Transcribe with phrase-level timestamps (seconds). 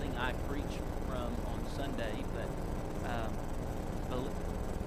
[0.00, 3.32] something I preach from on Sunday, but um,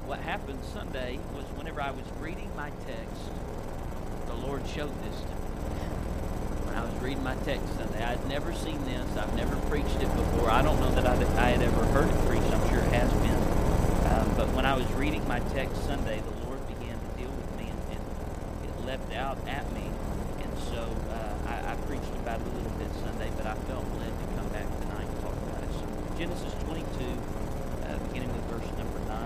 [0.07, 3.21] what happened Sunday was whenever I was reading my text,
[4.27, 5.53] the Lord showed this to me.
[6.65, 9.05] When I was reading my text Sunday, I'd never seen this.
[9.17, 10.49] I've never preached it before.
[10.49, 12.49] I don't know that I had ever heard it preached.
[12.49, 13.41] I'm sure it has been.
[14.09, 17.49] Um, but when I was reading my text Sunday, the Lord began to deal with
[17.57, 18.01] me, and, and
[18.65, 19.85] it leapt out at me.
[20.41, 23.85] And so uh, I, I preached about it a little bit Sunday, but I felt
[24.01, 25.71] led to come back tonight and talk about it.
[25.77, 25.85] So
[26.23, 26.87] Genesis 22,
[27.83, 29.19] uh, beginning with verse number 9.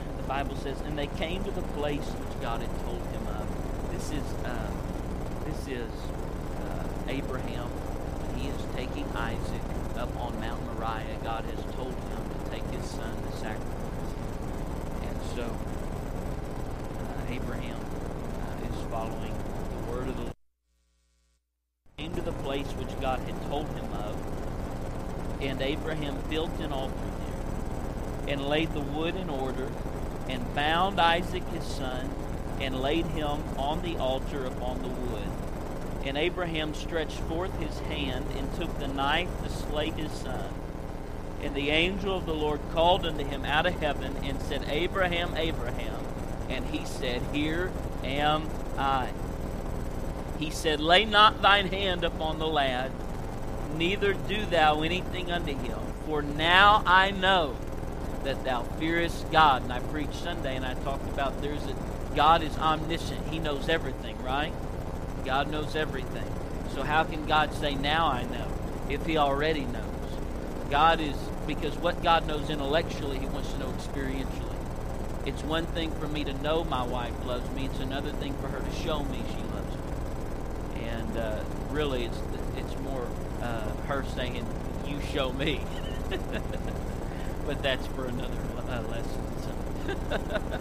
[0.16, 3.46] The Bible says, and they came to the place which God had told him of.
[3.92, 4.70] This is uh,
[5.44, 5.92] this is
[6.64, 7.68] uh, Abraham.
[8.34, 9.60] He is taking Isaac
[9.94, 11.18] up on Mount Moriah.
[11.22, 14.12] God has told him to take his son to sacrifice.
[15.04, 15.52] And so
[17.04, 20.32] uh, Abraham uh, is following the word of the Lord.
[21.98, 24.16] Came to the place which God had told him of,
[25.40, 29.68] and Abraham built an altar there, and laid the wood in order,
[30.28, 32.10] and bound Isaac his son,
[32.60, 35.28] and laid him on the altar upon the wood.
[36.04, 40.50] And Abraham stretched forth his hand and took the knife to slay his son.
[41.42, 45.36] And the angel of the Lord called unto him out of heaven and said, Abraham,
[45.36, 46.00] Abraham.
[46.48, 47.70] And he said, Here
[48.04, 49.10] am I.
[50.38, 52.92] He said, Lay not thine hand upon the lad,
[53.76, 55.78] neither do thou anything unto him.
[56.06, 57.56] For now I know
[58.24, 59.62] that thou fearest God.
[59.62, 61.74] And I preached Sunday and I talked about there's a
[62.16, 63.28] God is omniscient.
[63.28, 64.52] He knows everything, right?
[65.24, 66.24] God knows everything.
[66.74, 68.50] So how can God say, now I know,
[68.88, 69.84] if he already knows?
[70.70, 71.14] God is,
[71.46, 74.56] because what God knows intellectually, he wants to know experientially.
[75.26, 77.66] It's one thing for me to know my wife loves me.
[77.66, 80.84] It's another thing for her to show me she loves me.
[80.86, 82.18] And uh, really, it's
[83.46, 84.46] uh, her saying,
[84.86, 85.60] "You show me."
[87.46, 89.22] but that's for another uh, lesson.
[89.42, 90.60] So.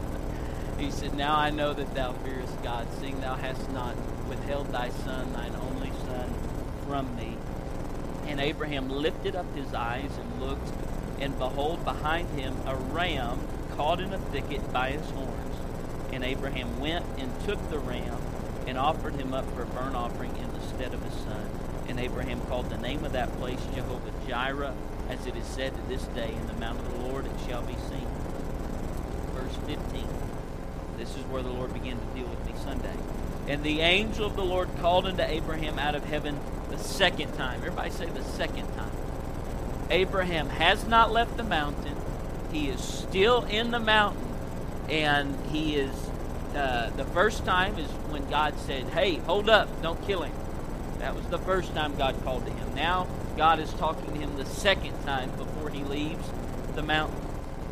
[0.79, 3.95] he said, "Now I know that thou fearest God, seeing thou hast not
[4.27, 6.33] withheld thy son, thine only son,
[6.87, 7.37] from me.
[8.27, 10.71] And Abraham lifted up his eyes and looked,
[11.19, 13.39] and behold, behind him a ram
[13.75, 15.55] caught in a thicket by his horns.
[16.11, 18.19] And Abraham went and took the ram
[18.67, 21.49] and offered him up for a burnt offering in the stead of his son.
[21.87, 24.73] And Abraham called the name of that place Jehovah Jireh,
[25.09, 27.61] as it is said to this day, In the mount of the Lord it shall
[27.61, 28.07] be seen.
[29.33, 30.07] Verse 15.
[30.97, 32.95] This is where the Lord began to deal with me Sunday.
[33.47, 36.39] And the angel of the Lord called unto Abraham out of heaven
[36.71, 37.57] the second time.
[37.57, 38.91] Everybody say the second time.
[39.91, 41.95] Abraham has not left the mountain.
[42.51, 44.23] He is still in the mountain.
[44.89, 45.93] And he is,
[46.55, 50.33] uh, the first time is when God said, Hey, hold up, don't kill him.
[50.99, 52.75] That was the first time God called to him.
[52.75, 53.07] Now,
[53.37, 56.27] God is talking to him the second time before he leaves
[56.75, 57.21] the mountain.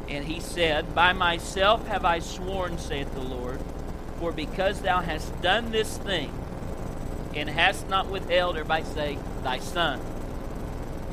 [0.09, 3.59] And he said, By myself have I sworn, saith the Lord
[4.23, 6.31] for because thou hast done this thing,
[7.35, 10.00] and hast not withheld, everybody say, thy son.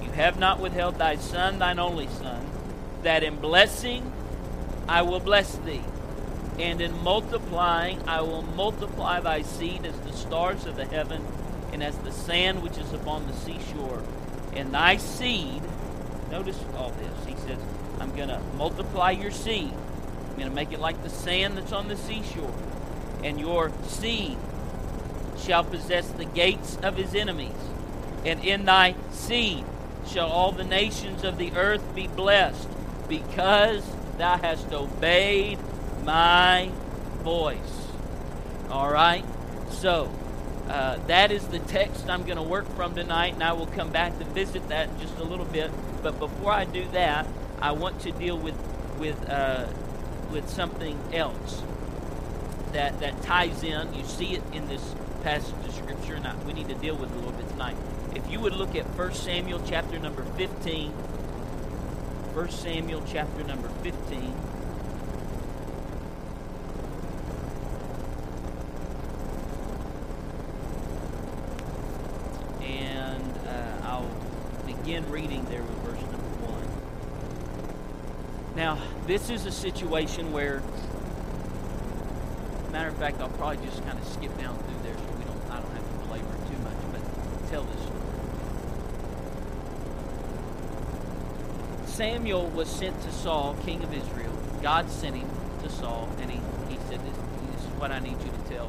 [0.01, 2.47] You have not withheld thy son, thine only son,
[3.03, 4.13] that in blessing
[4.89, 5.83] I will bless thee,
[6.57, 11.27] and in multiplying I will multiply thy seed as the stars of the heaven,
[11.73, 14.03] and as the sand which is upon the seashore.
[14.55, 15.63] And thy seed,
[16.31, 17.59] notice all this, he says,
[17.99, 19.73] I'm going to multiply your seed.
[20.31, 22.55] I'm going to make it like the sand that's on the seashore
[23.23, 24.37] and your seed
[25.39, 27.53] shall possess the gates of his enemies.
[28.25, 29.65] And in thy seed
[30.07, 32.69] shall all the nations of the earth be blessed,
[33.09, 33.85] because
[34.19, 35.59] thou hast obeyed
[36.05, 36.71] my
[37.23, 37.89] voice.
[38.71, 39.25] All right?
[39.71, 40.13] So,
[40.71, 43.91] uh, that is the text I'm going to work from tonight, and I will come
[43.91, 45.71] back to visit that in just a little bit.
[46.03, 47.27] But before I do that,
[47.61, 48.57] I want to deal with
[48.99, 49.67] with uh,
[50.31, 51.63] with something else
[52.73, 53.95] that, that ties in.
[53.95, 57.11] You see it in this passage of Scripture, and I, we need to deal with
[57.11, 57.77] it a little bit tonight.
[58.15, 64.35] If you would look at 1 Samuel chapter number 15, 1 Samuel chapter number 15.
[72.63, 74.11] And uh, I'll
[74.91, 76.27] begin reading there with verse number
[78.51, 78.57] 1.
[78.57, 78.77] Now,
[79.07, 80.65] this is a situation where
[82.73, 85.41] Matter of fact, I'll probably just kind of skip down through there so we don't,
[85.49, 87.03] I don't have to belabor too much, but
[87.51, 88.01] tell this story.
[91.87, 94.37] Samuel was sent to Saul, king of Israel.
[94.61, 95.31] God sent him
[95.63, 97.17] to Saul, and he, he said, this,
[97.55, 98.69] this is what I need you to tell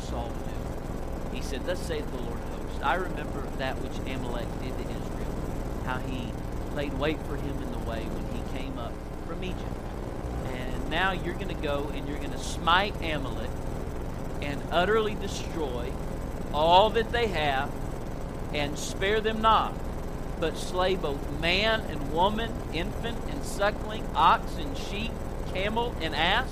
[0.00, 1.36] Saul to do.
[1.36, 2.42] He said, Thus saith the Lord
[2.82, 5.34] I remember that which Amalek did to Israel,
[5.84, 6.32] how he
[6.74, 8.92] laid wait for him in the way when he came up
[9.26, 9.62] from Egypt.
[10.46, 13.50] And now you're going to go and you're going to smite Amalek
[14.40, 15.92] and utterly destroy
[16.52, 17.70] all that they have
[18.52, 19.72] and spare them not,
[20.40, 25.12] but slay both man and woman, infant and suckling, ox and sheep,
[25.54, 26.50] camel and ass.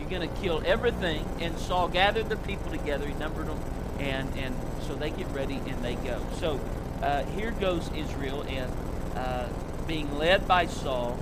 [0.00, 1.24] You're going to kill everything.
[1.40, 3.60] And Saul gathered the people together, he numbered them,
[3.98, 4.54] and, and
[4.86, 6.20] so they get ready and they go.
[6.38, 6.60] So
[7.02, 8.72] uh, here goes Israel and
[9.16, 9.48] uh,
[9.86, 11.18] being led by Saul.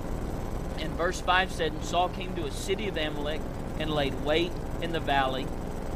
[0.79, 3.41] And verse 5 said, And Saul came to a city of Amalek
[3.79, 4.51] and laid wait
[4.81, 5.45] in the valley.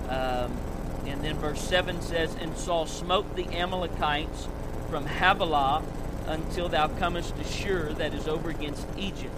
[0.10, 0.58] Um,
[1.06, 4.48] and then verse 7 says, And Saul smote the Amalekites
[4.90, 5.84] from Havilah
[6.28, 9.36] until thou comest to Shur, that is over against Egypt.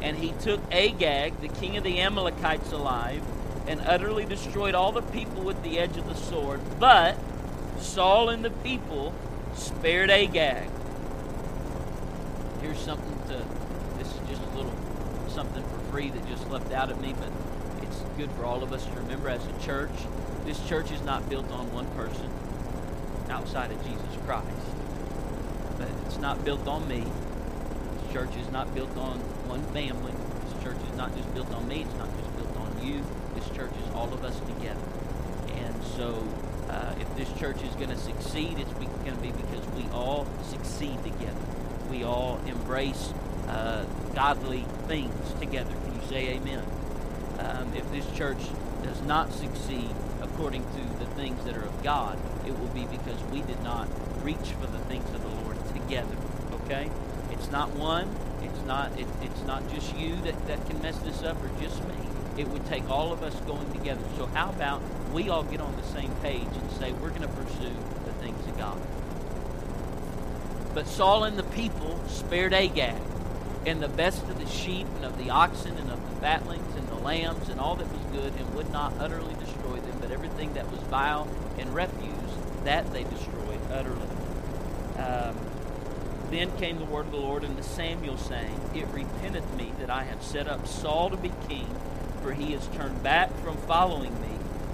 [0.00, 3.22] And he took Agag, the king of the Amalekites, alive,
[3.66, 6.60] and utterly destroyed all the people with the edge of the sword.
[6.78, 7.16] But
[7.78, 9.14] Saul and the people
[9.54, 10.68] spared Agag.
[12.60, 13.44] Here's something to,
[13.98, 14.72] this is just a little
[15.28, 17.30] something for free that just left out of me, but
[17.82, 19.90] it's good for all of us to remember as a church.
[20.44, 22.30] This church is not built on one person
[23.30, 24.46] outside of Jesus Christ.
[25.78, 27.00] But it's not built on me.
[27.00, 29.18] This church is not built on
[29.48, 30.12] one family.
[30.44, 31.82] This church is not just built on me.
[31.82, 33.02] It's not just built on you.
[33.54, 34.80] Church is all of us together.
[35.56, 36.22] And so
[36.68, 40.26] uh, if this church is going to succeed, it's going to be because we all
[40.44, 41.40] succeed together.
[41.90, 43.12] We all embrace
[43.48, 43.84] uh,
[44.14, 45.70] godly things together.
[45.84, 46.64] Can you say amen?
[47.38, 48.38] Um, if this church
[48.82, 49.90] does not succeed
[50.22, 53.88] according to the things that are of God, it will be because we did not
[54.22, 56.16] reach for the things of the Lord together.
[56.64, 56.90] Okay?
[57.30, 58.08] It's not one.
[58.42, 58.98] It's not.
[58.98, 61.94] It, it's not just you that, that can mess this up, or just me.
[62.36, 64.02] It would take all of us going together.
[64.16, 64.80] So how about
[65.12, 67.74] we all get on the same page and say we're going to pursue
[68.04, 68.80] the things of God?
[70.74, 73.00] But Saul and the people spared Agag
[73.66, 76.88] and the best of the sheep and of the oxen and of the fatlings and
[76.88, 80.54] the lambs and all that was good and would not utterly destroy them, but everything
[80.54, 81.28] that was vile
[81.58, 82.12] and refuse,
[82.64, 84.08] that they destroyed utterly.
[84.96, 85.36] Um,
[86.30, 90.04] then came the word of the Lord unto Samuel, saying, It repenteth me that I
[90.04, 91.68] have set up Saul to be king,
[92.22, 94.28] for he has turned back from following me,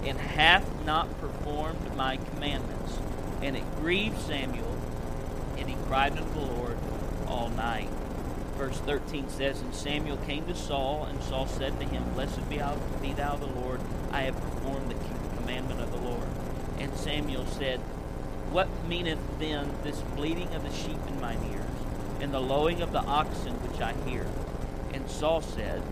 [0.09, 2.99] and hath not performed my commandments.
[3.43, 4.77] And it grieved Samuel,
[5.57, 6.79] and he cried unto the Lord
[7.27, 7.89] all night.
[8.57, 12.61] Verse 13 says, And Samuel came to Saul, and Saul said to him, Blessed be,
[13.01, 13.81] be thou the Lord,
[14.11, 16.27] I have performed the commandment of the Lord.
[16.79, 17.79] And Samuel said,
[18.51, 21.65] What meaneth then this bleating of the sheep in mine ears,
[22.21, 24.27] and the lowing of the oxen which I hear?
[24.93, 25.83] And Saul said,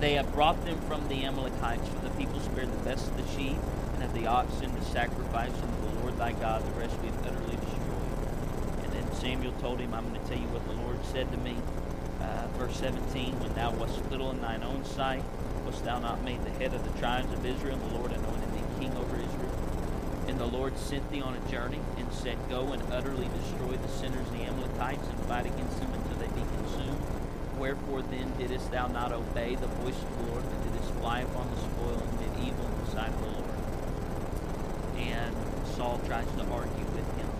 [0.00, 3.26] They have brought them from the Amalekites, for the people spared the best of the
[3.36, 3.56] sheep
[3.94, 7.26] and of the oxen to sacrifice unto the Lord thy God, the rest we have
[7.26, 7.94] utterly destroyed.
[8.82, 11.38] And then Samuel told him, I'm going to tell you what the Lord said to
[11.38, 11.56] me.
[12.20, 15.22] Uh, verse 17, When thou wast little in thine own sight,
[15.64, 18.52] wast thou not made the head of the tribes of Israel, and the Lord anointed
[18.52, 19.56] thee king over Israel?
[20.26, 23.88] And the Lord sent thee on a journey, and said, Go and utterly destroy the
[23.88, 27.00] sinners, the Amalekites, and fight against them until they be consumed.
[27.64, 31.50] Wherefore then didst thou not obey the voice of the Lord, but didst fly upon
[31.50, 33.54] the spoil, and did evil in the sight of the Lord?
[34.98, 35.34] And
[35.74, 37.30] Saul tries to argue with him.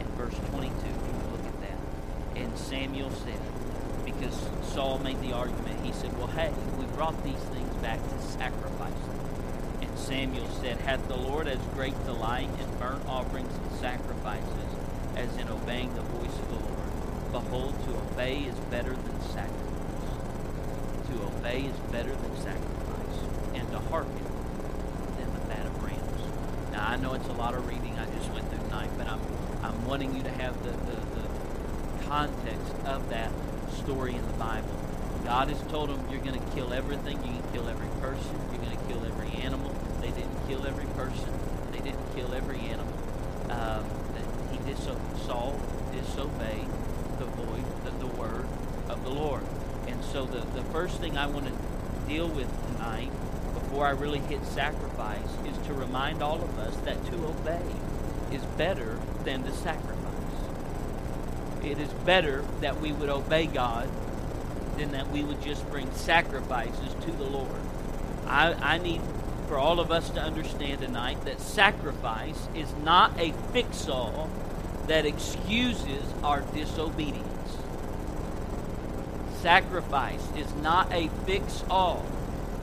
[0.00, 1.78] In verse 22, you look at that.
[2.42, 3.38] And Samuel said,
[4.04, 4.34] because
[4.74, 5.86] Saul made the argument.
[5.86, 9.20] He said, Well, hey, we brought these things back to sacrifice them.
[9.82, 14.70] And Samuel said, Hath the Lord as great delight in burnt offerings and sacrifices
[15.14, 16.70] as in obeying the voice of the Lord?
[17.30, 19.19] Behold, to obey is better than
[21.50, 23.18] obey is better than sacrifice,
[23.54, 24.24] and to hearken
[25.18, 26.72] than the fat of rams.
[26.72, 29.20] Now, I know it's a lot of reading I just went through tonight, but I'm,
[29.62, 33.30] I'm wanting you to have the, the, the context of that
[33.72, 34.68] story in the Bible.
[35.24, 37.16] God has told them you're going to kill everything.
[37.24, 38.30] You can kill every person.
[38.52, 39.74] You're going to kill every animal.
[40.00, 41.32] They didn't kill every person.
[41.72, 42.94] They didn't kill every animal.
[43.50, 43.84] Um,
[44.52, 45.60] he diso- Saul
[45.92, 46.66] disobeyed
[47.18, 48.46] the voice, the, the word
[48.88, 49.42] of the Lord.
[50.12, 51.52] So the, the first thing I want to
[52.08, 53.10] deal with tonight,
[53.54, 57.62] before I really hit sacrifice, is to remind all of us that to obey
[58.32, 60.00] is better than to sacrifice
[61.62, 63.88] it is better that we would obey God
[64.76, 67.60] than that we would just bring sacrifices to the Lord.
[68.26, 69.02] I, I need
[69.46, 74.30] for all of us to understand tonight that sacrifice is not a fix all
[74.86, 77.26] that excuses our disobedience.
[79.42, 82.04] Sacrifice is not a fix all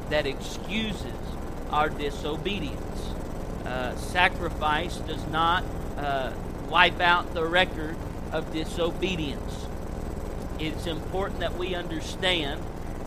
[0.10, 1.02] that excuses
[1.72, 3.14] our disobedience.
[3.66, 5.64] Uh, sacrifice does not
[5.98, 6.32] uh,
[6.70, 7.98] wipe out the record
[8.32, 9.66] of disobedience.
[10.60, 12.62] It's important that we understand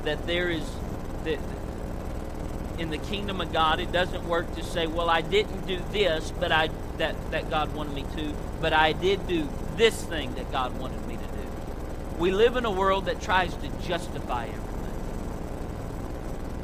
[0.04, 0.68] that there is
[1.24, 1.38] that
[2.78, 6.32] in the kingdom of God, it doesn't work to say, "Well, I didn't do this,
[6.40, 10.50] but I that that God wanted me to, but I did do this thing that
[10.50, 10.99] God wanted me to do."
[12.20, 14.92] We live in a world that tries to justify everything.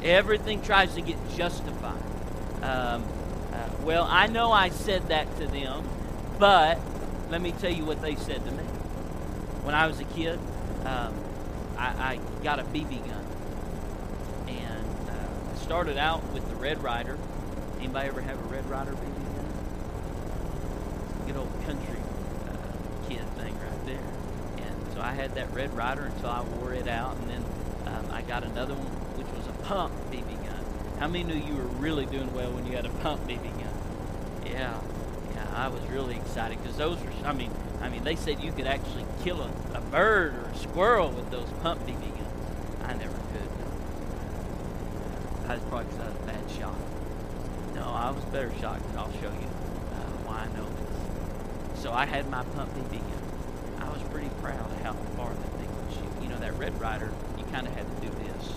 [0.03, 2.03] Everything tries to get justified.
[2.61, 3.03] Um,
[3.51, 5.83] uh, well, I know I said that to them,
[6.37, 6.79] but
[7.31, 8.63] let me tell you what they said to me.
[9.63, 10.37] When I was a kid,
[10.85, 11.15] um,
[11.75, 13.25] I, I, got a BB gun,
[14.47, 15.13] and uh,
[15.51, 17.17] I started out with the Red Ryder.
[17.79, 19.45] Anybody ever have a Red Ryder BB gun?
[21.25, 21.99] Good old country
[22.47, 24.26] uh, kid thing right there.
[24.97, 27.45] So I had that Red Ryder until I wore it out, and then
[27.85, 30.65] um, I got another one, which was a pump BB gun.
[30.97, 33.77] How many knew you were really doing well when you had a pump BB gun?
[34.43, 34.73] Yeah,
[35.35, 37.11] yeah, I was really excited because those were.
[37.23, 40.57] I mean, I mean, they said you could actually kill a, a bird or a
[40.57, 42.81] squirrel with those pump BB guns.
[42.81, 43.49] I never could.
[45.45, 46.75] I was probably because I was a bad shot.
[47.75, 49.45] No, I was better shot because I'll show you
[49.93, 51.83] uh, why I know this.
[51.83, 53.26] So I had my pump BB gun.
[54.17, 56.23] Was pretty proud of how far that thing could shoot.
[56.23, 58.53] You know, that Red Ryder, you kind of had to do this.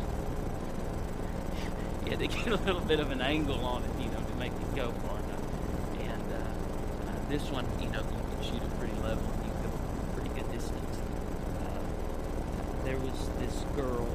[2.04, 4.34] you had to get a little bit of an angle on it, you know, to
[4.36, 5.42] make it go far enough.
[6.00, 9.22] And uh, uh, this one, you know, you can shoot it pretty level.
[9.44, 9.70] You can go
[10.14, 10.96] pretty good distance.
[11.60, 14.08] Uh, there was this girl.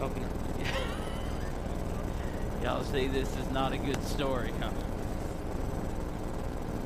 [0.00, 0.12] Uh, y'all,
[2.80, 4.70] y'all see, this is not a good story, huh?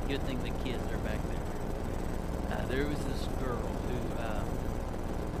[0.09, 1.30] Good thing the kids are back
[2.71, 2.87] there.
[2.87, 4.43] Was this girl who, uh,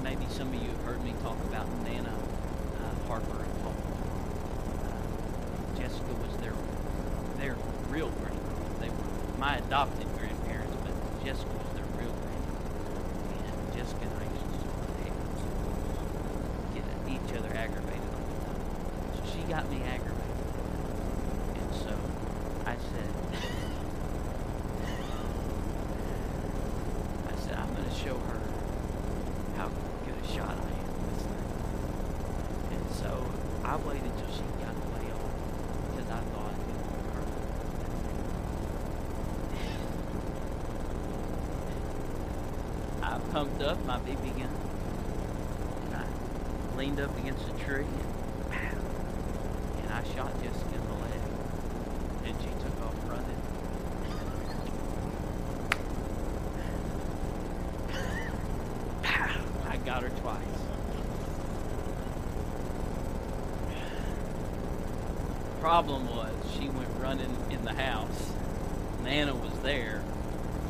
[0.03, 3.75] maybe some of you have heard me talk about Nana uh, Harper and Paul.
[4.83, 6.53] Uh, Jessica was their
[7.39, 7.55] their
[7.89, 8.65] real grandmother.
[8.79, 9.07] They were
[9.39, 12.67] my adopted grandparents, but Jessica was their real grandmother.
[13.39, 14.67] And Jessica and I used to
[16.75, 18.61] get each other aggravated all the time.
[19.15, 20.19] So she got me aggravated.
[21.55, 21.95] And so
[22.65, 23.09] I said,
[27.27, 28.39] I said, I'm going to show her
[29.57, 29.67] how
[30.05, 31.47] good a shot I am at this thing.
[32.71, 33.09] And so
[33.63, 35.33] I waited till she got way off
[35.91, 37.27] because I thought it would hurt.
[43.03, 43.05] I
[43.41, 44.49] pumped up my BB gun
[45.85, 46.05] and I
[46.77, 48.77] leaned up against a tree and, pow,
[49.81, 51.21] and I shot Jessica in the leg.
[52.25, 53.41] And she took off running.
[59.67, 60.37] I got her twice.
[65.59, 68.33] Problem was, she went running in the house.
[69.03, 70.03] Nana was there,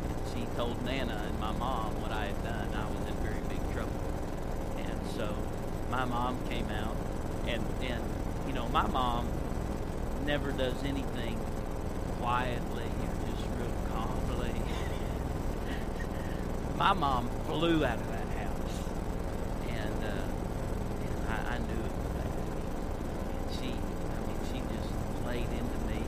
[0.08, 2.68] and she told Nana and my mom what I had done.
[2.74, 3.92] I was in very big trouble.
[4.78, 5.34] And so
[5.90, 6.96] my mom came out,
[7.46, 8.02] and, and
[8.46, 9.28] you know, my mom
[10.24, 11.38] never does anything
[12.20, 14.52] quietly or just real calmly.
[16.82, 18.76] My mom flew out of that house,
[19.68, 20.26] and, uh,
[21.06, 22.26] and I, I knew it was.
[23.38, 24.90] And she, I mean, she just
[25.24, 26.02] laid into me,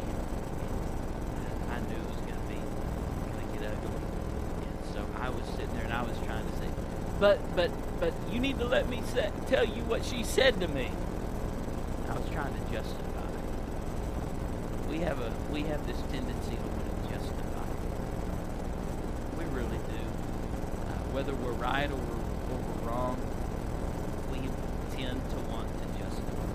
[1.39, 4.03] and I knew it was going to be going to get ugly.
[4.67, 6.67] And so I was sitting there, and I was trying to say,
[7.21, 10.67] but, but, but you need to let me say, tell you what she said to
[10.67, 10.91] me.
[12.11, 14.89] I was trying to justify it.
[14.91, 17.63] We have a we have this tendency to want to justify.
[17.63, 17.79] it.
[19.39, 20.03] We really do.
[20.87, 23.17] Uh, whether we're right or we're, or we're wrong,
[24.29, 24.37] we
[24.93, 26.53] tend to want to justify.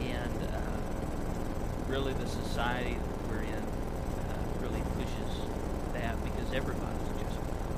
[0.00, 5.44] And uh, really, the society that we're in uh, really pushes
[5.92, 7.68] that because everybody's justifying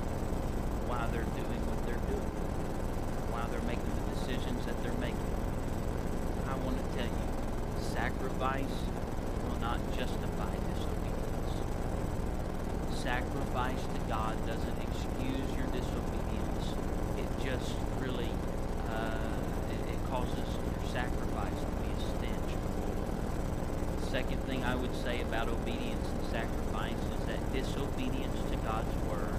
[0.87, 2.31] why they're doing what they're doing,
[3.35, 5.35] why they're making the decisions that they're making.
[6.47, 7.27] I want to tell you,
[7.83, 8.79] sacrifice
[9.51, 11.59] will not justify disobedience.
[13.03, 16.65] Sacrifice to God doesn't excuse your disobedience.
[17.19, 18.31] It just really
[18.89, 19.19] uh,
[19.71, 22.51] it, it causes your sacrifice to be a stench.
[24.01, 28.91] The second thing I would say about obedience and sacrifice is that disobedience to God's
[29.07, 29.39] word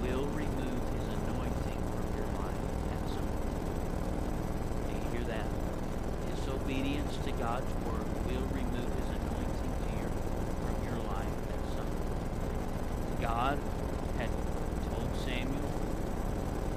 [0.00, 3.68] will remove His anointing from your life at some point.
[4.88, 5.44] Do you hear that?
[6.32, 10.12] Disobedience to God's word will remove His anointing to your,
[10.64, 13.20] from your life at some point.
[13.20, 13.60] God
[14.16, 14.32] had
[14.88, 15.68] told Samuel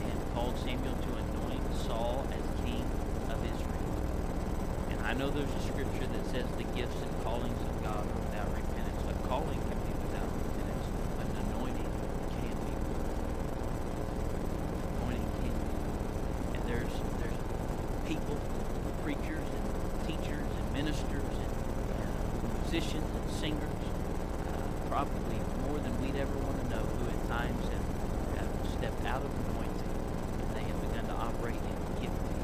[0.04, 2.84] and called Samuel to anoint Saul as king
[3.32, 3.96] of Israel.
[4.92, 8.48] And I know there's a scripture that says the gifts and callings of God without
[8.56, 9.04] repentance.
[9.12, 10.52] A calling can be without repentance.
[24.92, 29.24] probably more than we'd ever want to know, who at times have, have stepped out
[29.24, 32.42] of anointing and they have begun to operate in gifting.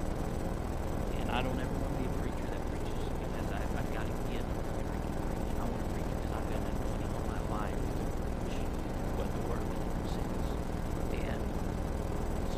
[1.19, 4.07] And I don't ever want to be a preacher that preaches because I, I've got
[4.07, 5.53] to get where I can preach.
[5.59, 8.03] I want to preach because I've got an anointing on my life to
[8.47, 8.63] preach
[9.19, 10.47] what the Word of God says.
[11.19, 11.41] And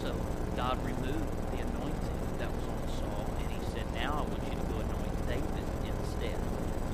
[0.05, 0.13] so
[0.53, 4.53] God removed the anointing that was on Saul, and He said, "Now I want you
[4.53, 6.39] to go anoint David instead."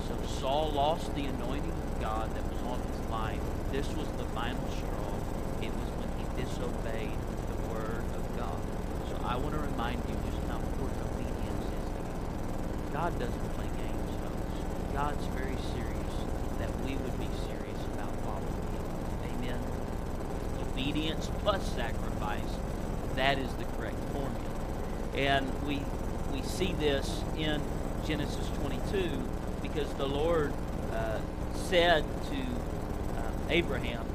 [0.08, 3.42] So Saul lost the anointing of God that was on his life.
[3.72, 5.10] This was the final straw.
[5.58, 7.18] It was when he disobeyed
[7.50, 8.62] the word of God.
[9.10, 12.94] So I want to remind you just how important obedience is to God.
[12.94, 14.58] God doesn't play games, folks.
[14.94, 16.16] God's very serious
[16.62, 18.86] that we would be serious about following Him.
[19.34, 19.60] Amen.
[20.62, 22.54] Obedience plus sacrifice.
[23.16, 24.54] That is the correct formula.
[25.18, 25.82] And we
[26.30, 27.62] we see this in
[28.08, 29.10] Genesis 22
[29.62, 30.54] because the Lord
[30.94, 31.20] uh,
[31.54, 32.38] said to
[33.18, 34.06] uh, Abraham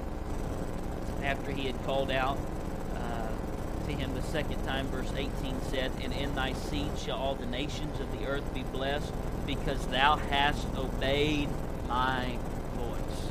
[1.23, 2.38] after he had called out
[2.97, 3.28] uh,
[3.87, 5.30] to him the second time, verse 18
[5.68, 9.12] said, And in thy seed shall all the nations of the earth be blessed,
[9.47, 11.50] because thou hast obeyed
[11.87, 12.38] my
[12.73, 13.28] voice.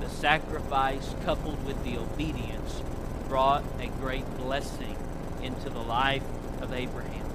[0.00, 2.82] The sacrifice coupled with the obedience
[3.28, 4.96] brought a great blessing
[5.42, 6.24] into the life
[6.62, 7.26] of Abraham.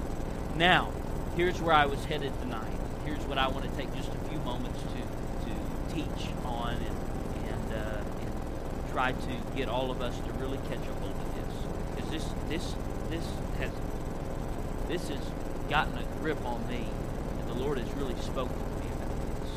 [0.56, 0.92] Now,
[1.36, 2.78] here's where I was headed tonight.
[3.04, 4.88] Here's what I want to take just a few moments to,
[5.46, 10.58] to teach on and, and, uh, and try to get all of us to really
[10.68, 11.54] catch a hold of this.
[11.94, 12.74] Because this, this,
[13.10, 13.24] this
[13.58, 13.70] has
[14.88, 15.20] this has
[15.70, 16.86] gotten a grip on me,
[17.40, 19.50] and the Lord has really spoken to me about this.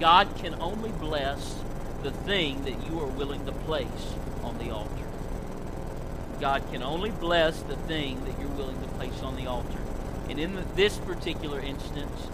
[0.00, 1.62] God can only bless
[2.02, 5.04] the thing that you are willing to place on the altar.
[6.40, 9.81] God can only bless the thing that you're willing to place on the altar.
[10.32, 12.26] And in this particular instance,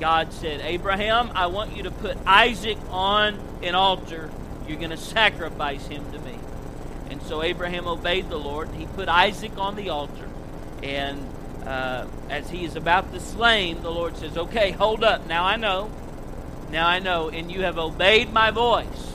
[0.00, 4.28] God said, Abraham, I want you to put Isaac on an altar.
[4.66, 6.36] You're going to sacrifice him to me.
[7.10, 8.70] And so Abraham obeyed the Lord.
[8.70, 10.28] He put Isaac on the altar.
[10.82, 11.24] And
[11.64, 15.28] uh, as he is about to slay him, the Lord says, Okay, hold up.
[15.28, 15.92] Now I know.
[16.72, 17.28] Now I know.
[17.28, 19.12] And you have obeyed my voice.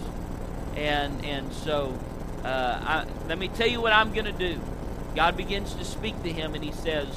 [0.77, 1.93] And, and so
[2.45, 4.61] uh, I, let me tell you what I'm going to do.
[5.13, 7.07] God begins to speak to him, and he says,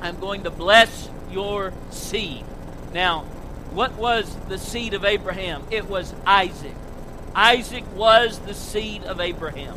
[0.00, 2.44] I'm going to bless your seed.
[2.92, 3.22] Now,
[3.72, 5.64] what was the seed of Abraham?
[5.70, 6.74] It was Isaac.
[7.34, 9.76] Isaac was the seed of Abraham.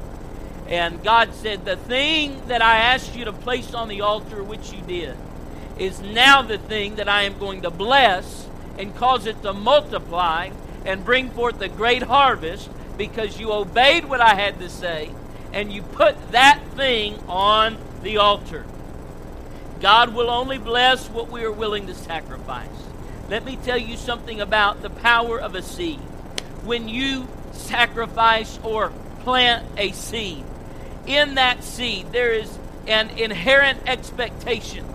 [0.68, 4.72] And God said, The thing that I asked you to place on the altar, which
[4.72, 5.18] you did,
[5.78, 10.52] is now the thing that I am going to bless and cause it to multiply
[10.86, 15.12] and bring forth a great harvest because you obeyed what I had to say
[15.54, 18.66] and you put that thing on the altar.
[19.82, 22.70] God will only bless what we are willing to sacrifice.
[23.30, 26.00] Let me tell you something about the power of a seed.
[26.63, 28.91] When you sacrifice or
[29.22, 30.44] plant a seed,
[31.08, 34.86] in that seed there is an inherent expectation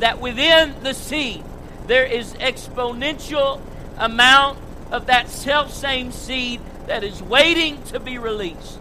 [0.00, 1.44] that within the seed
[1.86, 3.60] there is exponential
[3.96, 4.58] amount
[4.90, 8.80] of that self same seed that is waiting to be released.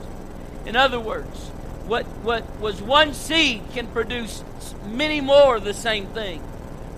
[0.65, 1.51] In other words,
[1.91, 4.45] what, what was one seed can produce
[4.86, 6.39] many more of the same thing.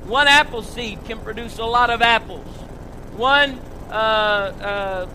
[0.06, 2.46] One apple seed can produce a lot of apples.
[3.18, 5.10] One, uh, uh,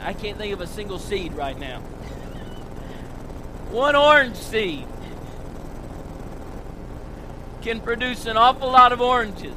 [0.00, 1.78] I can't think of a single seed right now.
[3.70, 4.88] One orange seed
[7.60, 9.54] can produce an awful lot of oranges.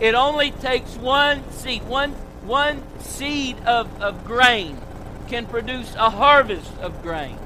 [0.00, 2.12] It only takes one seed, one,
[2.46, 4.80] one seed of, of grain
[5.28, 7.38] can produce a harvest of grain.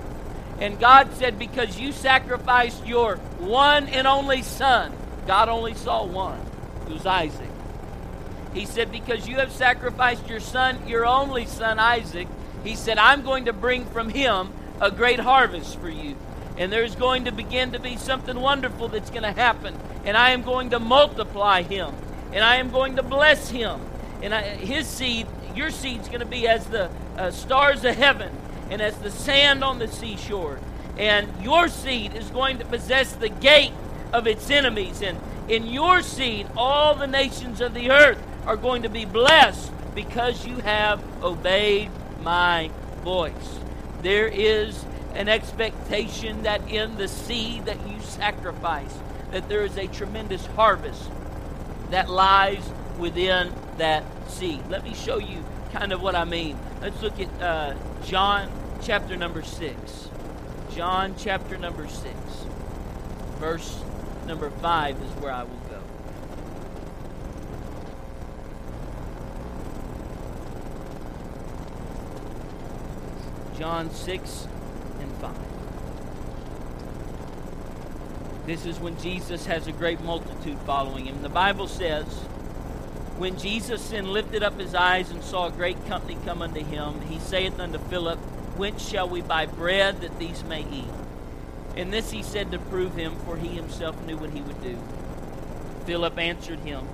[0.63, 4.93] And God said, Because you sacrificed your one and only son,
[5.27, 6.39] God only saw one,
[6.87, 7.51] it was Isaac.
[8.55, 12.29] He said, Because you have sacrificed your son, your only son, Isaac,
[12.63, 16.15] he said, I'm going to bring from him a great harvest for you.
[16.57, 19.77] And there's going to begin to be something wonderful that's going to happen.
[20.05, 21.93] And I am going to multiply him.
[22.33, 23.81] And I am going to bless him.
[24.23, 28.31] And I, his seed, your seed's going to be as the uh, stars of heaven
[28.71, 30.59] and as the sand on the seashore.
[30.99, 33.73] And your seed is going to possess the gate
[34.13, 35.03] of its enemies.
[35.03, 39.73] And in your seed, all the nations of the earth are going to be blessed
[39.95, 41.91] because you have obeyed
[42.23, 42.71] my
[43.03, 43.59] voice.
[44.03, 48.95] There is an expectation that in the seed that you sacrifice,
[49.31, 51.11] that there is a tremendous harvest
[51.91, 52.65] that lies
[52.99, 54.61] within that seed.
[54.69, 56.59] Let me show you kind of what I mean.
[56.81, 58.51] Let's look at uh, John
[58.83, 60.09] chapter number 6.
[60.75, 62.15] John chapter number 6.
[63.39, 63.83] Verse
[64.27, 65.81] number 5 is where I will go.
[73.59, 74.49] John 6
[75.01, 75.35] and 5.
[78.47, 81.23] This is when Jesus has a great multitude following him.
[81.23, 82.07] The Bible says,
[83.19, 87.03] When Jesus then lifted up his eyes and saw a great company come unto him,
[87.03, 88.19] he saith unto Philip,
[88.57, 90.91] Whence shall we buy bread that these may eat?
[91.77, 94.79] And this he said to prove him, for he himself knew what he would do.
[95.87, 96.89] Philip answered him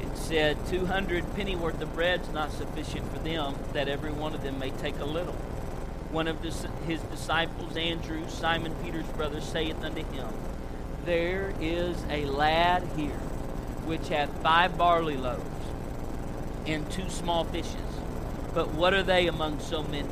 [0.00, 4.34] and said, Two hundred pennyworth of bread is not sufficient for them, that every one
[4.34, 5.34] of them may take a little.
[6.10, 10.28] One of his disciples, Andrew, Simon Peter's brother, saith unto him,
[11.04, 13.18] There is a lad here
[13.90, 15.42] which hath five barley loaves
[16.64, 17.74] and two small fishes.
[18.54, 20.08] But what are they among so many?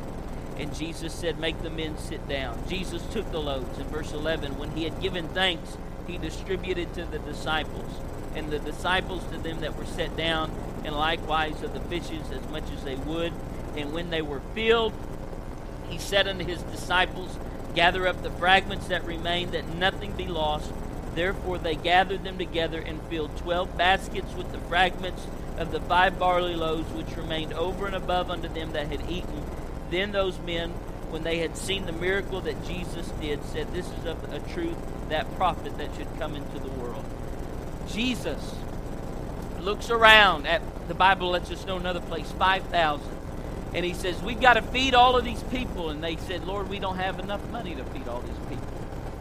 [0.57, 2.61] And Jesus said, Make the men sit down.
[2.67, 3.79] Jesus took the loaves.
[3.79, 7.89] In verse 11, when he had given thanks, he distributed to the disciples,
[8.35, 10.51] and the disciples to them that were set down,
[10.83, 13.31] and likewise of the fishes as much as they would.
[13.77, 14.91] And when they were filled,
[15.87, 17.37] he said unto his disciples,
[17.75, 20.73] Gather up the fragments that remain, that nothing be lost.
[21.19, 25.27] Therefore they gathered them together and filled twelve baskets with the fragments
[25.57, 29.43] of the five barley loaves which remained over and above unto them that had eaten.
[29.91, 30.69] Then those men,
[31.09, 34.77] when they had seen the miracle that Jesus did, said, This is of a truth
[35.09, 37.03] that prophet that should come into the world.
[37.89, 38.55] Jesus
[39.59, 43.05] looks around at the Bible lets us know another place, 5,000.
[43.73, 45.89] And he says, We've got to feed all of these people.
[45.89, 48.68] And they said, Lord, we don't have enough money to feed all these people.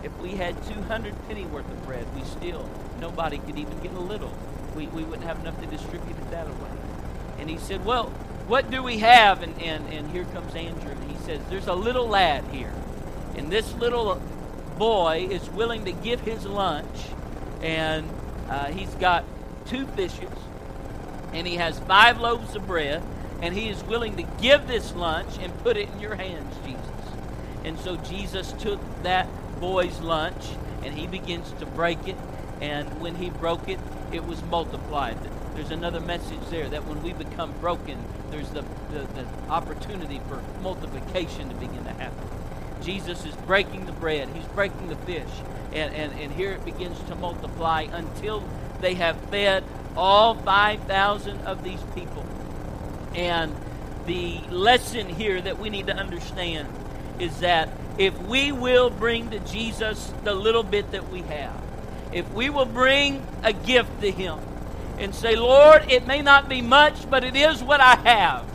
[0.03, 2.69] If we had 200 penny worth of bread, we still,
[3.01, 4.33] nobody could even get a little.
[4.77, 6.71] We, we wouldn't have enough to distribute it that away.
[7.39, 8.11] And he said, Well,
[8.47, 9.43] what do we have?
[9.43, 10.91] And, and, and here comes Andrew.
[10.91, 12.73] And he says, There's a little lad here.
[13.37, 14.21] And this little
[14.79, 17.07] boy is willing to give his lunch.
[17.61, 18.09] And
[18.49, 19.25] uh, he's got
[19.67, 20.31] two fishes.
[21.33, 23.03] And he has five loaves of bread.
[23.43, 26.83] And he is willing to give this lunch and put it in your hands, Jesus.
[27.65, 29.29] And so Jesus took that
[29.61, 30.45] boy's lunch
[30.85, 32.17] and he begins to break it.
[32.61, 33.79] And when he broke it,
[34.13, 35.17] it was multiplied.
[35.55, 37.99] There's another message there that when we become broken,
[38.31, 42.29] there's the, the, the opportunity for multiplication to begin to happen.
[42.83, 45.31] Jesus is breaking the bread, he's breaking the fish,
[45.73, 48.43] and, and, and here it begins to multiply until
[48.81, 49.65] they have fed
[49.97, 52.25] all 5,000 of these people.
[53.15, 53.55] And
[54.07, 56.69] the lesson here that we need to understand
[57.21, 61.61] is that if we will bring to Jesus the little bit that we have,
[62.13, 64.39] if we will bring a gift to Him
[64.99, 68.47] and say, Lord, it may not be much, but it is what I have.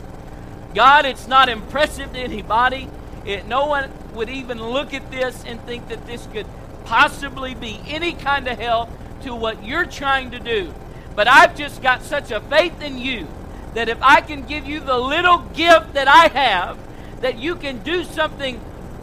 [0.74, 2.88] God, it's not impressive to anybody.
[3.24, 6.46] It, no one would even look at this and think that this could
[6.84, 8.90] possibly be any kind of help
[9.22, 10.74] to what you're trying to do.
[11.14, 13.28] But I've just got such a faith in you
[13.74, 16.78] that if I can give you the little gift that I have,
[17.20, 18.60] that you can do something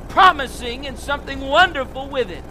[0.09, 2.43] promising and something wonderful with it.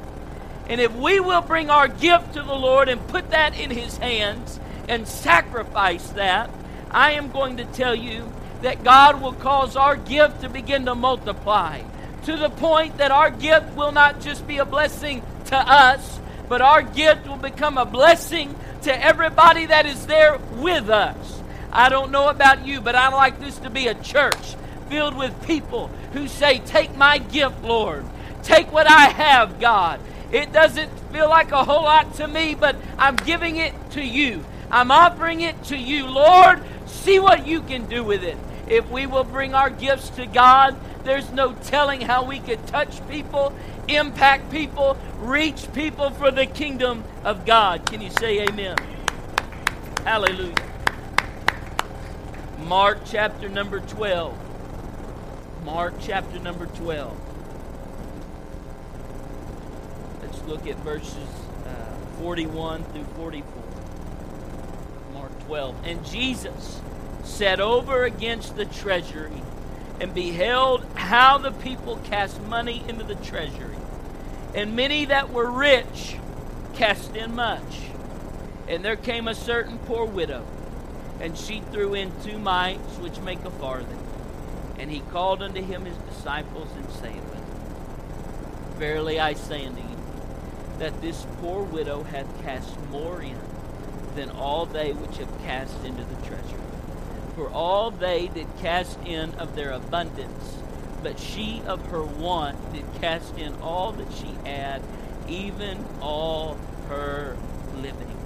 [0.68, 3.98] And if we will bring our gift to the Lord and put that in His
[3.98, 6.50] hands and sacrifice that,
[6.90, 10.94] I am going to tell you that God will cause our gift to begin to
[10.94, 11.82] multiply
[12.24, 16.60] to the point that our gift will not just be a blessing to us, but
[16.60, 21.42] our gift will become a blessing to everybody that is there with us.
[21.72, 24.56] I don't know about you, but I like this to be a church
[24.90, 28.04] filled with people who say, Take my gift, Lord.
[28.42, 30.00] Take what I have, God.
[30.32, 34.44] It doesn't feel like a whole lot to me, but I'm giving it to you.
[34.70, 36.06] I'm offering it to you.
[36.06, 38.36] Lord, see what you can do with it.
[38.68, 43.06] If we will bring our gifts to God, there's no telling how we could touch
[43.08, 43.52] people,
[43.88, 47.86] impact people, reach people for the kingdom of God.
[47.86, 48.76] Can you say amen?
[50.04, 50.54] Hallelujah.
[52.60, 54.49] Mark chapter number 12.
[55.64, 57.16] Mark chapter number 12.
[60.22, 61.28] Let's look at verses
[61.66, 63.62] uh, 41 through 44.
[65.12, 65.76] Mark 12.
[65.84, 66.80] And Jesus
[67.24, 69.42] sat over against the treasury
[70.00, 73.76] and beheld how the people cast money into the treasury.
[74.54, 76.16] And many that were rich
[76.74, 77.82] cast in much.
[78.66, 80.46] And there came a certain poor widow,
[81.20, 83.99] and she threw in two mites, which make a farthing.
[84.80, 87.30] And he called unto him his disciples, and saith
[88.80, 89.96] Verily I say unto you,
[90.78, 93.36] that this poor widow hath cast more in
[94.16, 96.62] than all they which have cast into the treasury.
[97.36, 100.56] For all they did cast in of their abundance,
[101.02, 104.80] but she of her want did cast in all that she had,
[105.28, 106.56] even all
[106.88, 107.36] her
[107.76, 108.16] living.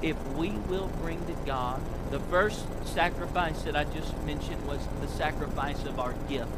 [0.00, 5.08] If we will bring to God, the first sacrifice that I just mentioned was the
[5.08, 6.50] sacrifice of our gift.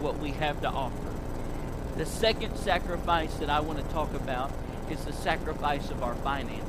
[0.00, 1.10] what we have to offer.
[1.96, 4.52] The second sacrifice that I want to talk about
[4.90, 6.64] is the sacrifice of our finances.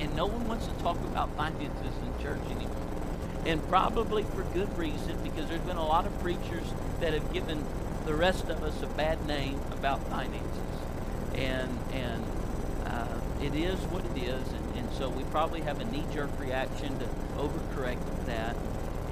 [0.00, 2.76] And no one wants to talk about finances in church anymore.
[3.46, 6.66] And probably for good reason, because there's been a lot of preachers
[7.00, 7.64] that have given
[8.04, 10.76] the rest of us a bad name about finances.
[11.34, 12.24] And, and
[12.86, 14.61] uh, it is what it is.
[14.98, 18.56] So we probably have a knee jerk reaction to overcorrect that.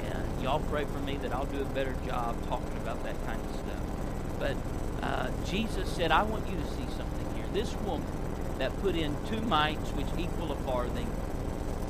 [0.05, 3.41] And y'all pray for me that I'll do a better job talking about that kind
[3.45, 3.83] of stuff.
[4.39, 4.57] But
[5.03, 7.47] uh, Jesus said, I want you to see something here.
[7.53, 8.07] This woman
[8.59, 11.11] that put in two mites, which equal a farthing,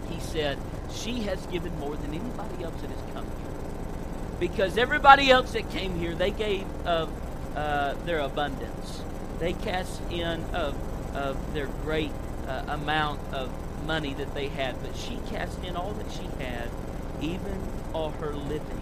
[0.09, 0.59] he said,
[0.93, 4.39] she has given more than anybody else that has come here.
[4.39, 7.11] Because everybody else that came here, they gave of
[7.57, 9.03] uh, their abundance.
[9.39, 10.77] They cast in of,
[11.15, 12.13] of their great
[12.47, 13.51] uh, amount of
[13.91, 14.81] money that they had.
[14.83, 16.69] But she cast in all that she had,
[17.21, 17.59] even
[17.93, 18.81] all her living.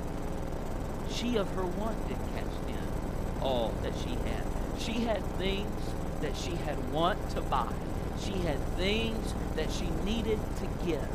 [1.11, 4.45] She of her want did cast in all that she had.
[4.79, 5.81] She had things
[6.21, 7.73] that she had want to buy.
[8.21, 11.09] She had things that she needed to get.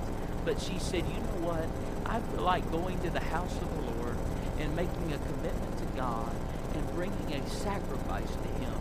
[0.44, 1.68] But she said, you know what?
[2.04, 4.18] I feel like going to the house of the Lord
[4.60, 6.36] and making a commitment to God
[6.74, 8.74] and bringing a sacrifice to Him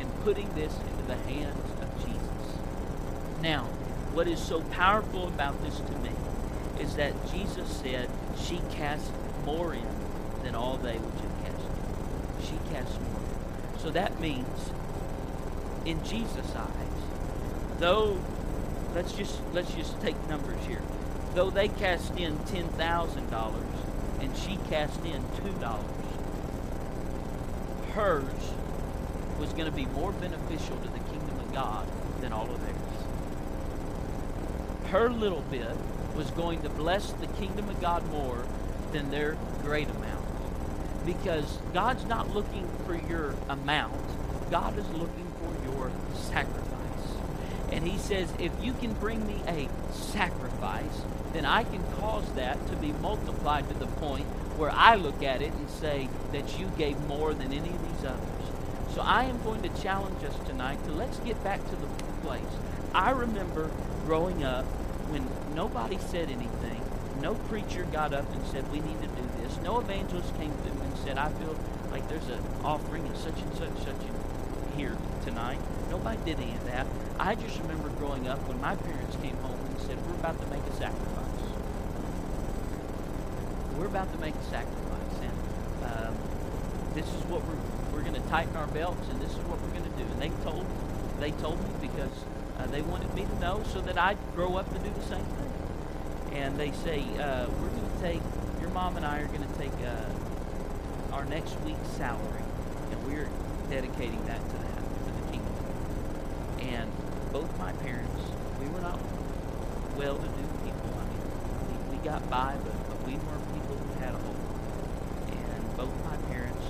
[0.00, 2.58] and putting this into the hands of Jesus.
[3.40, 3.68] Now,
[4.16, 6.08] what is so powerful about this to me
[6.80, 9.12] is that Jesus said she cast
[9.44, 9.86] more in
[10.42, 12.46] than all they which had cast in.
[12.46, 13.20] She cast more.
[13.76, 14.70] So that means
[15.84, 16.96] in Jesus' eyes,
[17.78, 18.18] though
[18.94, 20.80] let's just let's just take numbers here.
[21.34, 23.76] Though they cast in ten thousand dollars
[24.20, 25.84] and she cast in two dollars,
[27.92, 28.54] hers
[29.38, 31.86] was going to be more beneficial to the kingdom of God
[32.22, 32.85] than all of theirs.
[34.90, 35.76] Her little bit
[36.16, 38.44] was going to bless the kingdom of God more
[38.92, 40.24] than their great amount.
[41.04, 46.62] Because God's not looking for your amount, God is looking for your sacrifice.
[47.70, 52.66] And He says, if you can bring me a sacrifice, then I can cause that
[52.68, 56.70] to be multiplied to the point where I look at it and say that you
[56.78, 58.94] gave more than any of these others.
[58.94, 61.86] So I am going to challenge us tonight to let's get back to the
[62.22, 62.42] place.
[62.94, 63.70] I remember
[64.06, 64.64] growing up
[65.10, 66.80] when nobody said anything,
[67.20, 69.58] no preacher got up and said, We need to do this.
[69.62, 71.56] No evangelist came through and said, I feel
[71.90, 75.58] like there's an offering and such and such, such and here tonight.
[75.90, 76.86] Nobody did any of that.
[77.18, 80.46] I just remember growing up when my parents came home and said, We're about to
[80.54, 81.26] make a sacrifice.
[83.76, 85.16] We're about to make a sacrifice.
[85.20, 85.34] And
[85.82, 86.14] um,
[86.94, 87.58] this is what we're,
[87.92, 90.06] we're going to tighten our belts and this is what we're going to do.
[90.06, 90.64] And they told,
[91.18, 92.12] they told me because
[92.58, 95.24] uh, they wanted me to know so that I'd grow up to do the same
[95.24, 95.52] thing.
[96.32, 98.22] And they say, uh, We're going to take,
[98.60, 102.42] your mom and I are going to take uh, our next week's salary
[102.90, 103.28] and we're
[103.70, 105.54] dedicating that to that, to the kingdom.
[106.60, 106.90] And
[107.32, 108.22] both my parents,
[108.60, 108.98] we were not
[109.96, 110.90] well-to-do people.
[111.00, 114.44] I mean, we, we got by, but, but we weren't people who had a home.
[115.32, 116.64] And both my parents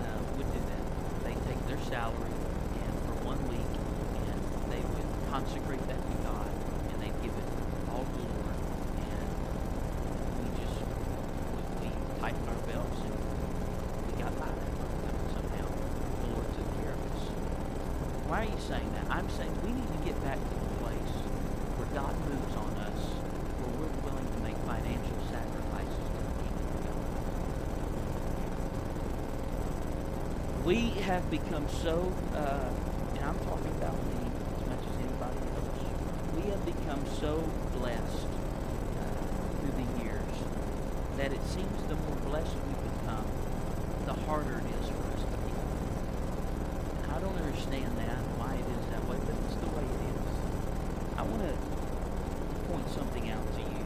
[0.00, 0.84] uh, would do that.
[1.24, 2.32] They take their salary
[2.78, 3.72] and for one week,
[4.30, 4.38] and
[4.72, 6.50] they would consecrate that to God,
[6.92, 7.48] and they'd give it
[7.90, 8.58] all to the Lord.
[9.02, 9.26] And
[10.42, 10.78] we just
[11.54, 11.88] we, we
[12.20, 13.14] tightened our belts and
[14.06, 15.66] we got by that somehow.
[15.66, 17.22] The Lord took care of us.
[18.28, 19.06] Why are you saying that?
[19.10, 21.14] I'm saying we need to get back to the place
[21.78, 23.00] where God moves on us,
[23.62, 27.08] where we're willing to make financial sacrifices to the kingdom of God.
[30.68, 32.68] We have become so, uh,
[33.16, 34.20] and I'm talking about me
[34.52, 35.80] as much as anybody else,
[36.36, 37.40] we have become so
[37.80, 39.24] blessed uh,
[39.56, 40.36] through the years
[41.16, 43.24] that it seems the more blessed we become,
[44.04, 45.56] the harder it is for us to be.
[47.00, 50.02] And I don't understand that, why it is that way, but it's the way it
[50.04, 50.28] is.
[51.16, 51.56] I want to
[52.68, 53.84] point something out to you.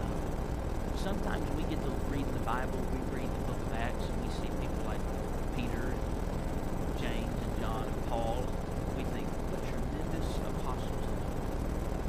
[0.00, 0.16] Um,
[0.96, 4.32] sometimes we get to read the Bible, we read the book of Acts, and we
[4.32, 5.04] see people like
[5.56, 8.44] Peter and James and John and Paul.
[8.96, 11.06] We think, what tremendous apostles.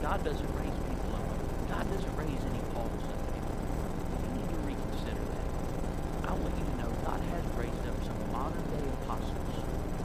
[0.02, 1.30] God doesn't raise people up.
[1.70, 3.56] God doesn't raise any Pauls up people.
[4.22, 5.50] You need to reconsider that.
[6.28, 9.56] I want you to know God has raised up some modern day apostles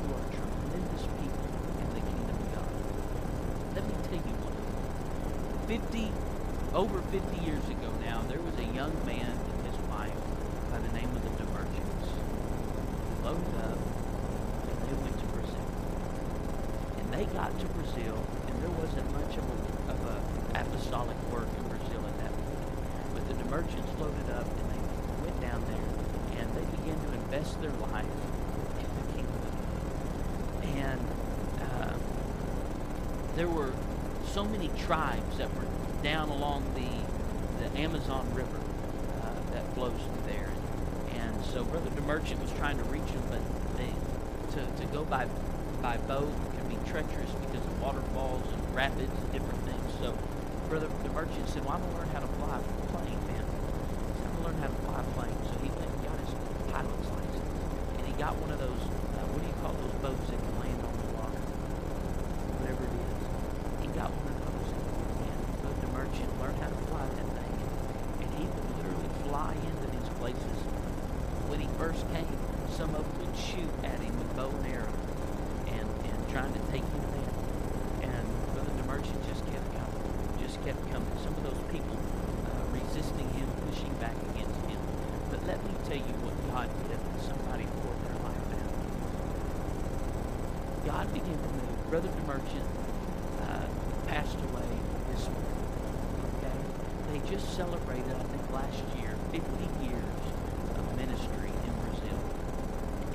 [0.01, 1.51] who are tremendous people
[1.83, 2.73] in the kingdom of God.
[3.75, 4.79] Let me tell you one of them.
[5.67, 6.13] 50,
[6.75, 10.15] over 50 years ago now, there was a young man and his wife
[10.71, 12.09] by the name of the DeMerchants.
[13.27, 13.79] Loaded up
[14.71, 15.67] and they went to Brazil.
[16.99, 18.15] And they got to Brazil
[18.47, 23.15] and there wasn't much of a, of a apostolic work in Brazil at that point.
[23.15, 27.61] But the merchants loaded up and they went down there and they began to invest
[27.61, 28.07] their life
[28.79, 29.53] in the kingdom.
[30.63, 31.01] And
[31.61, 31.95] uh,
[33.37, 33.73] there were
[34.33, 35.67] so many tribes that were
[36.03, 38.61] down along the, the Amazon River
[39.23, 40.51] uh, that flows through there.
[41.15, 43.91] And so Brother DeMerchant was trying to reach them, but they,
[44.55, 45.27] to, to go by,
[45.83, 46.33] by boat
[46.91, 49.89] treacherous because of waterfalls and rapids and different things.
[50.03, 50.11] So
[50.69, 53.47] Brother DeMerchant said, well, I'm going to learn how to fly a plane, man.
[53.47, 55.39] So I'm going to learn how to fly a plane.
[55.47, 56.35] So he went and got his
[56.75, 57.63] pilot's license.
[57.95, 60.55] And he got one of those, uh, what do you call those boats that can
[60.59, 61.39] land on the water?
[62.59, 63.23] Whatever it is.
[63.87, 64.69] He got one of those.
[64.75, 67.55] And Brother DeMerchant learned how to fly that thing.
[68.19, 70.59] And he would literally fly into these places.
[71.47, 72.35] When he first came,
[72.75, 75.00] some of them would shoot at him with bow and arrow and, and
[76.31, 77.31] trying to take him in.
[78.11, 80.03] And Brother DeMerchant just kept coming,
[80.39, 81.11] just kept coming.
[81.27, 84.79] Some of those people uh, resisting him, pushing back against him.
[85.31, 88.75] But let me tell you what God did when somebody poured their life out.
[90.87, 91.77] God began to move.
[91.91, 92.69] Brother DeMerchant
[93.43, 93.67] uh,
[94.07, 94.71] passed away
[95.11, 95.67] this morning.
[96.39, 96.59] Okay?
[97.11, 99.43] They just celebrated, I think, last year, 50
[99.83, 100.23] years
[100.79, 102.19] of ministry in Brazil.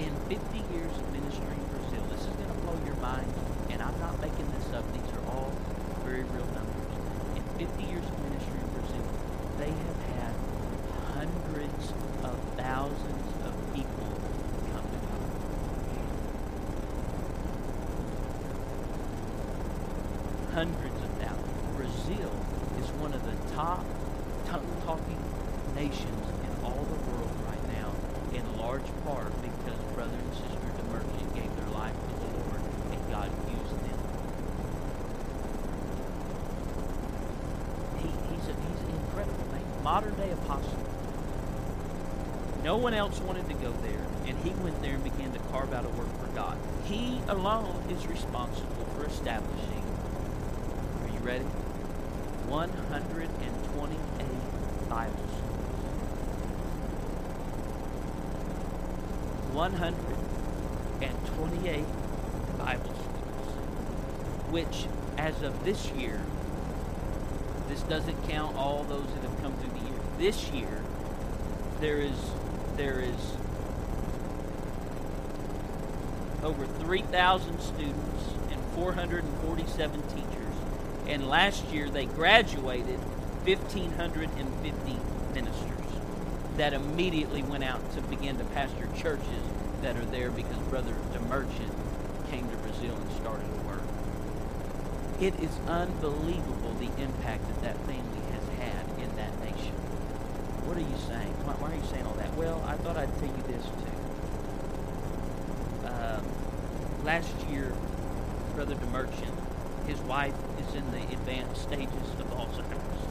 [0.04, 0.36] In 50
[0.76, 3.34] years of ministry in Brazil, this is going to blow your mind,
[3.70, 4.86] and I'm not making this up.
[4.94, 5.52] These are all
[6.04, 6.90] very real numbers.
[7.38, 9.06] In 50 years of ministry in Brazil,
[9.62, 10.34] they have had
[11.14, 11.86] hundreds
[12.24, 14.10] of thousands of people
[14.74, 15.30] come to God.
[20.54, 21.54] Hundreds of thousands.
[21.78, 22.32] Brazil
[22.80, 23.86] is one of the top
[24.48, 25.22] tongue-talking
[25.76, 27.92] nations in all the world right now,
[28.34, 33.02] in large part because brother and sister Demerchant gave their life to the Lord and
[33.12, 34.00] God used them.
[38.00, 39.66] He, he's, a, he's an incredible man.
[39.96, 40.80] Modern day apostle.
[42.66, 45.72] No one else wanted to go there, and he went there and began to carve
[45.72, 46.58] out a work for God.
[46.84, 49.86] He alone is responsible for establishing,
[51.02, 51.46] are you ready?
[52.50, 55.32] 128 Bible schools.
[59.54, 61.86] 128
[62.60, 63.48] Bible schools.
[64.52, 66.20] Which, as of this year,
[67.68, 70.00] this doesn't count all those that have come through the year.
[70.18, 70.84] This year,
[71.80, 72.16] there is
[72.78, 73.38] there is
[76.44, 80.26] over 3,000 students and 447 teachers.
[81.08, 83.00] And last year they graduated
[83.46, 84.98] 1,550
[85.34, 85.76] ministers
[86.58, 89.44] that immediately went out to begin to pastor churches
[89.82, 91.74] that are there because Brother DeMerchant
[92.30, 93.65] came to Brazil and started.
[95.20, 99.72] It is unbelievable the impact that that family has had in that nation.
[100.68, 101.32] What are you saying?
[101.48, 102.36] Why, why are you saying all that?
[102.36, 103.96] Well, I thought I'd tell you this too.
[105.88, 106.20] Um,
[107.06, 107.72] last year,
[108.56, 109.40] Brother DeMerchant,
[109.88, 113.02] his wife is in the advanced stages of Alzheimer's.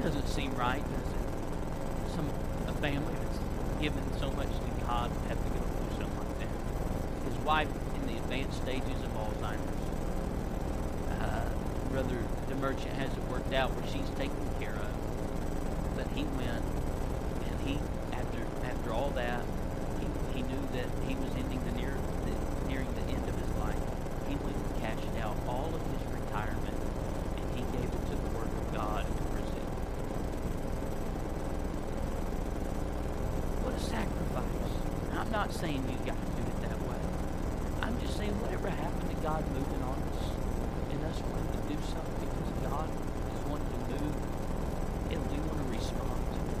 [0.00, 1.24] Doesn't seem right, does it?
[2.16, 2.30] Some
[2.64, 3.40] a family that's
[3.76, 6.52] given so much to God have to go through something like that.
[7.28, 7.68] His wife
[8.00, 9.37] in the advanced stages of Alzheimer's.
[11.98, 14.94] Brother DeMerchant has it worked out where she's taken care of.
[15.98, 16.62] But he went
[17.42, 17.82] and he
[18.14, 19.42] after after all that
[19.98, 20.06] he,
[20.38, 22.34] he knew that he was ending the near the,
[22.70, 23.82] nearing the end of his life
[24.30, 26.78] he went and cashed out all of his retirement
[27.34, 29.68] and he gave it to the work of god in brazil
[33.66, 34.72] what a sacrifice
[35.18, 37.02] i'm not saying you got to do it that way
[37.82, 40.30] i'm just saying whatever happened to god moving on us
[40.94, 42.88] and us wanting to do something because god
[43.34, 44.16] is wanting to move
[45.10, 46.60] and we want to respond to it.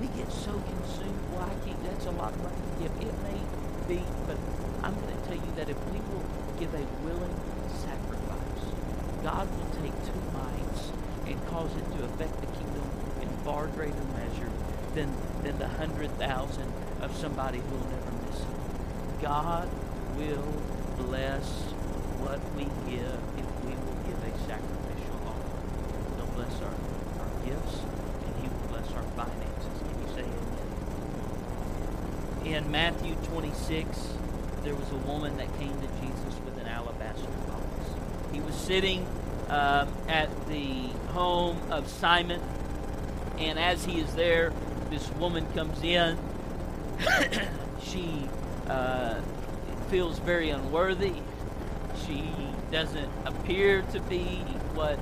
[0.00, 1.22] We get so consumed.
[1.32, 1.78] Well, I can't.
[1.84, 2.56] That's a lot of money.
[2.82, 3.38] Yeah, it may
[3.86, 4.36] be, but
[4.82, 6.26] I'm going to tell you that if we will
[6.58, 7.34] give a willing
[7.78, 8.64] sacrifice,
[9.22, 10.90] God will take two minds
[11.26, 12.86] and cause it to affect the kingdom
[13.22, 13.30] in
[13.64, 14.50] far greater measure
[14.94, 15.10] than
[15.42, 18.46] than the hundred thousand of somebody who will never miss it.
[19.22, 19.68] God
[20.16, 20.62] will
[20.96, 21.46] bless
[22.20, 25.68] what we give if we will give a sacrificial offering.
[26.16, 26.76] He'll bless our
[27.20, 27.80] our gifts,
[28.26, 29.76] and He will bless our finances.
[29.80, 30.24] Can you say
[32.44, 32.64] amen?
[32.64, 34.08] In Matthew 26,
[34.62, 37.64] there was a woman that came to Jesus with an alabaster box.
[38.32, 39.06] He was sitting
[39.48, 42.40] um, at the home of Simon,
[43.46, 44.52] and as he is there,
[44.90, 46.18] this woman comes in.
[47.82, 48.28] she
[48.68, 49.20] uh,
[49.88, 51.14] feels very unworthy.
[52.06, 52.30] She
[52.70, 54.38] doesn't appear to be
[54.74, 54.98] what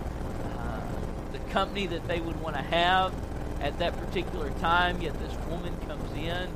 [1.32, 3.12] the company that they would want to have
[3.60, 5.00] at that particular time.
[5.00, 6.48] Yet this woman comes in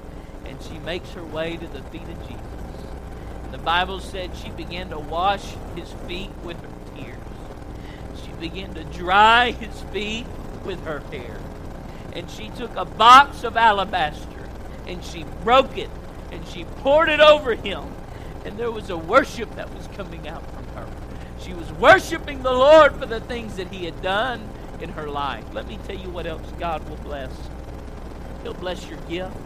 [0.45, 2.43] and she makes her way to the feet of Jesus.
[3.53, 7.18] The Bible said she began to wash his feet with her tears.
[8.24, 10.26] She began to dry his feet
[10.64, 11.41] with her hair.
[12.16, 14.48] And she took a box of alabaster
[14.86, 15.90] and she broke it
[16.32, 17.84] and she poured it over him.
[18.46, 20.88] And there was a worship that was coming out from her.
[21.40, 24.48] She was worshiping the Lord for the things that he had done
[24.80, 25.44] in her life.
[25.52, 27.30] Let me tell you what else God will bless.
[28.42, 29.36] He'll bless your gift.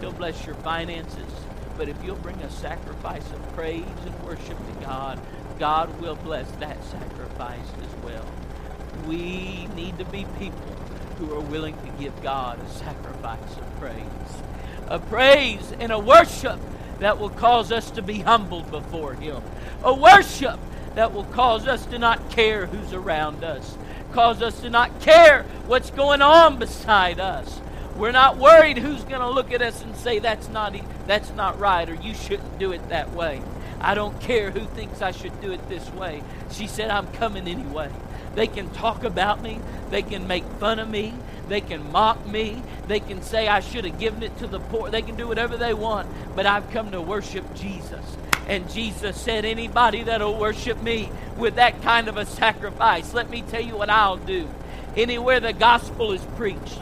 [0.00, 1.30] He'll bless your finances.
[1.76, 5.20] But if you'll bring a sacrifice of praise and worship to God,
[5.60, 8.26] God will bless that sacrifice as well.
[9.06, 10.77] We need to be people
[11.18, 14.42] who are willing to give God a sacrifice of praise.
[14.88, 16.58] A praise and a worship
[17.00, 19.42] that will cause us to be humbled before Him.
[19.82, 20.58] A worship
[20.94, 23.76] that will cause us to not care who's around us,
[24.12, 27.60] cause us to not care what's going on beside us.
[27.96, 30.74] We're not worried who's going to look at us and say that's not
[31.06, 33.42] that's not right or you shouldn't do it that way.
[33.80, 36.22] I don't care who thinks I should do it this way.
[36.50, 37.90] She said I'm coming anyway.
[38.38, 39.58] They can talk about me,
[39.90, 41.12] they can make fun of me,
[41.48, 44.90] they can mock me, they can say I should have given it to the poor.
[44.90, 48.16] They can do whatever they want, but I've come to worship Jesus.
[48.46, 53.42] And Jesus said, Anybody that'll worship me with that kind of a sacrifice, let me
[53.42, 54.48] tell you what I'll do.
[54.96, 56.78] Anywhere the gospel is preached,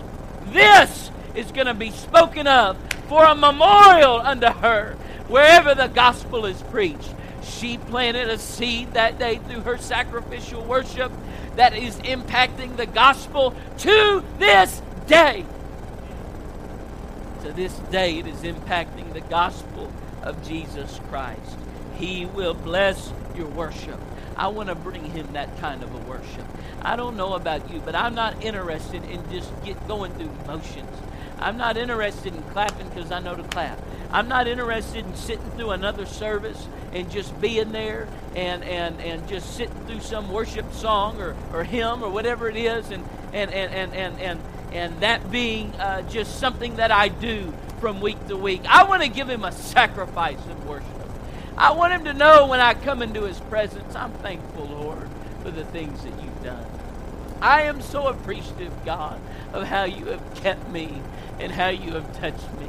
[0.48, 2.76] this is going to be spoken of
[3.08, 4.92] for a memorial unto her.
[5.28, 11.10] Wherever the gospel is preached, she planted a seed that day through her sacrificial worship
[11.56, 15.44] that is impacting the gospel to this day.
[17.42, 19.92] To this day, it is impacting the gospel
[20.22, 21.58] of Jesus Christ.
[21.96, 23.98] He will bless your worship.
[24.36, 26.44] I want to bring him that kind of a worship.
[26.82, 30.90] I don't know about you, but I'm not interested in just get going through motions.
[31.38, 33.80] I'm not interested in clapping because I know to clap.
[34.10, 39.28] I'm not interested in sitting through another service and just being there and, and, and
[39.28, 43.52] just sitting through some worship song or, or hymn or whatever it is and, and,
[43.52, 44.40] and, and, and, and,
[44.72, 48.62] and that being uh, just something that I do from week to week.
[48.66, 50.88] I want to give him a sacrifice of worship.
[51.58, 55.08] I want him to know when I come into his presence, I'm thankful, Lord,
[55.42, 56.66] for the things that you've done.
[57.40, 59.20] I am so appreciative, God,
[59.52, 61.02] of how you have kept me
[61.38, 62.68] and how you have touched me.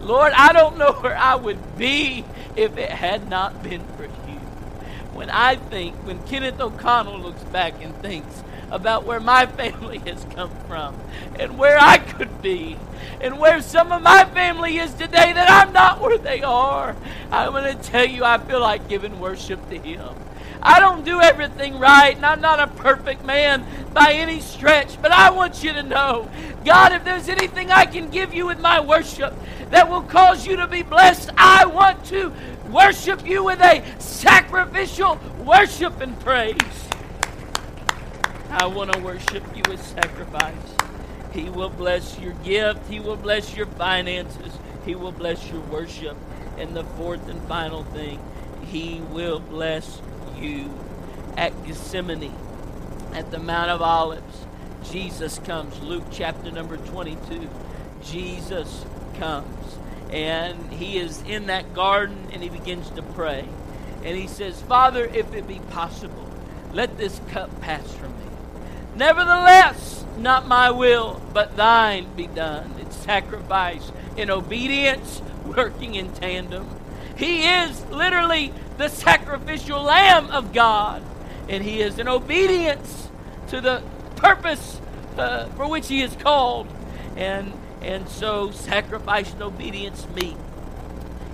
[0.00, 2.24] Lord, I don't know where I would be
[2.56, 4.38] if it had not been for you.
[5.12, 10.24] When I think, when Kenneth O'Connell looks back and thinks about where my family has
[10.34, 10.96] come from
[11.38, 12.76] and where I could be
[13.20, 16.94] and where some of my family is today that I'm not where they are,
[17.30, 20.14] I'm going to tell you I feel like giving worship to Him.
[20.62, 25.12] I don't do everything right, and I'm not a perfect man by any stretch, but
[25.12, 26.30] I want you to know,
[26.64, 29.34] God, if there's anything I can give you with my worship
[29.70, 32.32] that will cause you to be blessed, I want to
[32.70, 36.56] worship you with a sacrificial worship and praise.
[38.50, 40.54] I want to worship you with sacrifice.
[41.32, 44.52] He will bless your gift, He will bless your finances,
[44.84, 46.16] He will bless your worship.
[46.56, 48.18] And the fourth and final thing,
[48.66, 50.00] He will bless
[50.42, 50.72] you.
[51.36, 52.34] At Gethsemane,
[53.14, 54.46] at the Mount of Olives,
[54.90, 55.80] Jesus comes.
[55.80, 57.48] Luke chapter number 22.
[58.02, 58.84] Jesus
[59.18, 59.78] comes.
[60.10, 63.46] And he is in that garden and he begins to pray.
[64.04, 66.28] And he says, Father, if it be possible,
[66.72, 68.26] let this cup pass from me.
[68.96, 72.74] Nevertheless, not my will, but thine be done.
[72.80, 76.68] It's sacrifice in obedience, working in tandem.
[77.16, 81.02] He is literally the sacrificial lamb of God.
[81.48, 83.08] And he is in obedience
[83.48, 83.82] to the
[84.16, 84.80] purpose
[85.16, 86.68] uh, for which he is called.
[87.16, 87.52] And,
[87.82, 90.36] and so sacrifice and obedience meet.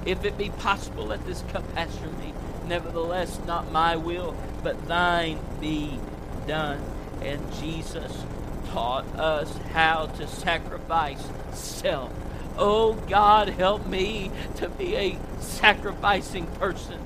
[0.05, 2.35] If it be possible, let this cup pass from me.
[2.67, 5.99] Nevertheless, not my will, but thine be
[6.47, 6.83] done.
[7.23, 8.25] And Jesus
[8.69, 11.23] taught us how to sacrifice
[11.53, 12.13] self.
[12.57, 17.01] Oh God, help me to be a sacrificing person.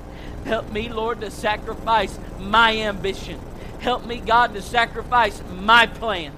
[0.45, 3.39] Help me, Lord, to sacrifice my ambition.
[3.79, 6.35] Help me, God, to sacrifice my plans.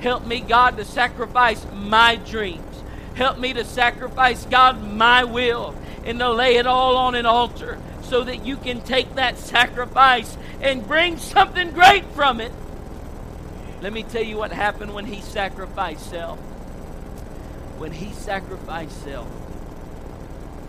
[0.00, 2.82] Help me, God, to sacrifice my dreams.
[3.14, 5.74] Help me to sacrifice, God, my will
[6.08, 10.38] and to lay it all on an altar so that you can take that sacrifice
[10.62, 12.50] and bring something great from it.
[13.82, 16.38] Let me tell you what happened when he sacrificed self.
[17.76, 19.28] When he sacrificed self,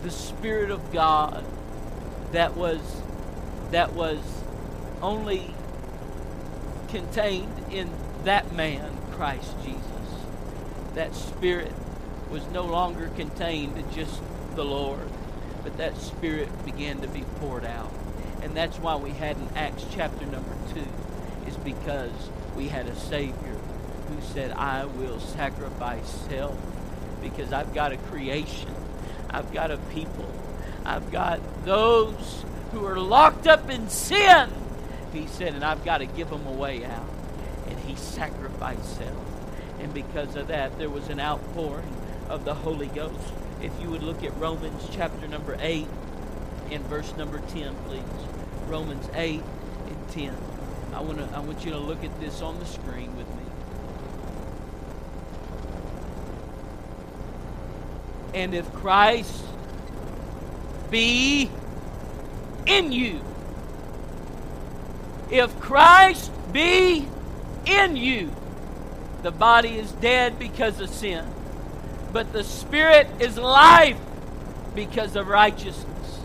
[0.04, 1.46] the Spirit of God
[2.32, 2.80] that was
[3.72, 4.20] that was
[5.02, 5.54] only
[6.90, 7.90] contained in
[8.24, 9.84] that man, Christ Jesus.
[10.96, 11.72] That spirit
[12.30, 14.22] was no longer contained in just
[14.56, 15.10] the Lord.
[15.64, 17.92] But that Spirit began to be poured out.
[18.42, 20.82] And that's why we had in Acts chapter number 2,
[21.48, 22.12] is because
[22.56, 23.58] we had a Savior
[24.08, 26.58] who said, I will sacrifice self
[27.22, 28.74] because I've got a creation.
[29.30, 30.32] I've got a people.
[30.90, 34.50] I've got those who are locked up in sin.
[35.14, 37.06] He said, and I've got to give them a way out.
[37.68, 39.16] And he sacrificed self.
[39.80, 41.96] And because of that, there was an outpouring
[42.28, 43.34] of the Holy Ghost.
[43.62, 45.88] If you would look at Romans chapter number 8
[46.72, 48.02] and verse number 10, please.
[48.66, 49.44] Romans 8
[49.86, 50.36] and 10.
[50.96, 53.44] I, want to, I want you to look at this on the screen with me.
[58.34, 59.44] And if Christ
[60.90, 61.50] be
[62.66, 63.22] in you,
[65.32, 67.08] if Christ be
[67.66, 68.32] in you,
[69.22, 71.26] the body is dead because of sin,
[72.12, 73.98] but the spirit is life
[74.74, 76.20] because of righteousness.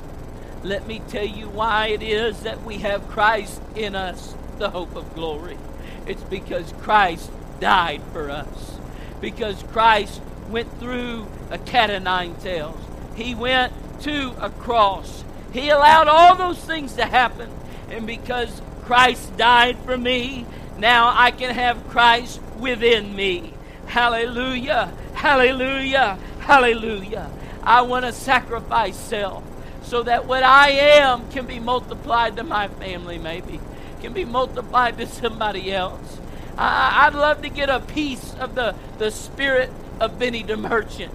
[0.63, 4.97] Let me tell you why it is that we have Christ in us, the hope
[4.97, 5.59] of glory.
[6.07, 8.79] It's because Christ died for us.
[9.21, 12.79] Because Christ went through a cat of nine tails.
[13.15, 13.73] He went
[14.05, 15.25] to a cross.
[15.53, 17.51] He allowed all those things to happen.
[17.91, 20.47] And because Christ died for me,
[20.79, 23.55] now I can have Christ within me.
[23.87, 24.93] Hallelujah.
[25.15, 26.19] Hallelujah.
[26.41, 27.31] Hallelujah.
[27.63, 29.45] I want to sacrifice self
[29.85, 33.61] so that what I am can be multiplied to my family, maybe,
[34.01, 36.19] can be multiplied to somebody else.
[36.57, 41.11] I, would love to get a piece of the, the spirit of Benny DeMerchant.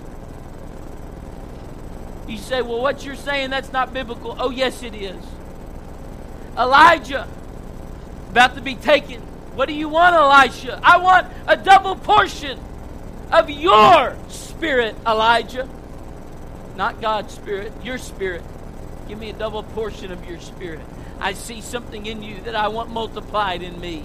[2.29, 4.35] You say, well, what you're saying, that's not biblical.
[4.37, 5.17] Oh, yes, it is.
[6.55, 7.27] Elijah,
[8.29, 9.19] about to be taken.
[9.55, 10.79] What do you want, Elisha?
[10.83, 12.59] I want a double portion
[13.31, 15.67] of your spirit, Elijah.
[16.75, 18.43] Not God's spirit, your spirit.
[19.07, 20.81] Give me a double portion of your spirit.
[21.19, 24.03] I see something in you that I want multiplied in me.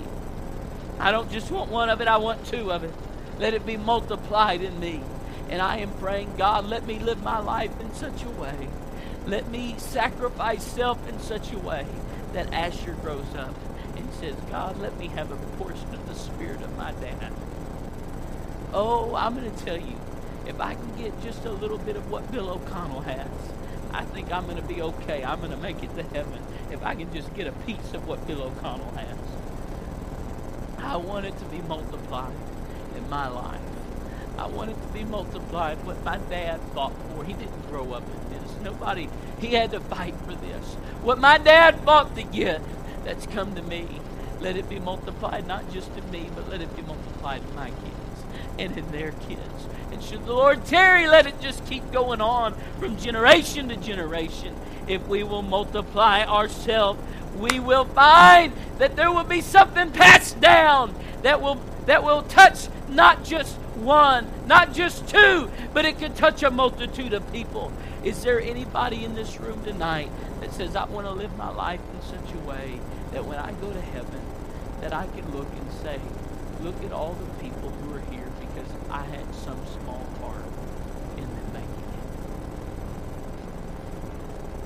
[0.99, 2.93] I don't just want one of it, I want two of it.
[3.39, 5.03] Let it be multiplied in me.
[5.49, 8.68] And I am praying, God, let me live my life in such a way.
[9.26, 11.86] Let me sacrifice self in such a way
[12.32, 13.55] that Asher grows up
[13.97, 17.32] and says, God, let me have a portion of the spirit of my dad.
[18.72, 19.97] Oh, I'm going to tell you,
[20.47, 23.28] if I can get just a little bit of what Bill O'Connell has,
[23.92, 25.24] I think I'm going to be okay.
[25.24, 26.42] I'm going to make it to heaven
[26.72, 29.16] if I can just get a piece of what Bill O'Connell has.
[30.78, 32.34] I want it to be multiplied
[32.97, 33.61] in my life.
[34.39, 35.85] I want it to be multiplied.
[35.87, 38.53] What my dad fought for, he didn't grow up in this.
[38.62, 39.09] Nobody,
[39.41, 40.74] he had to fight for this.
[41.03, 42.61] What my dad fought to get,
[43.05, 43.87] that's come to me.
[44.41, 47.70] Let it be multiplied not just to me, but let it be multiplied in my
[47.70, 48.24] kids
[48.59, 49.68] and in their kids.
[49.93, 54.55] And should the Lord tarry, let it just keep going on from generation to generation.
[54.87, 57.01] If we will multiply ourselves,
[57.39, 62.68] we will find that there will be something passed down that will that will touch
[62.89, 67.72] not just one, not just two, but it could touch a multitude of people.
[68.03, 70.11] Is there anybody in this room tonight
[70.41, 72.81] that says, I want to live my life in such a way
[73.12, 74.20] that when I go to heaven,
[74.81, 75.99] that I can look and say,
[76.62, 80.45] look at all the people who are here because I had some small part
[81.16, 82.05] in them making it.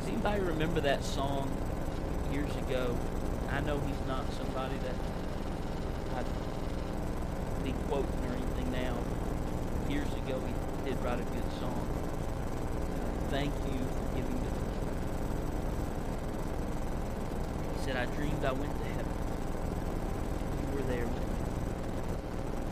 [0.01, 1.51] Does anybody remember that song
[2.33, 2.97] years ago?
[3.51, 4.95] I know he's not somebody that
[6.17, 8.48] I'd be quoting or anything
[8.83, 8.97] now.
[9.89, 11.87] Years ago, he did write a good song.
[13.31, 14.63] Thank you for giving to me.
[17.75, 19.17] He said, I dreamed I went to heaven.
[20.61, 21.37] You were there with me.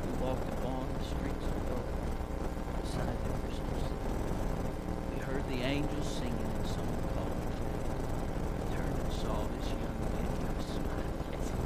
[0.06, 1.90] We walked upon the streets of gold
[2.82, 4.00] beside the crystal sea.
[5.12, 7.36] We heard the angels singing and someone called.
[8.72, 11.64] Turned and saw this young man who was smiling at him.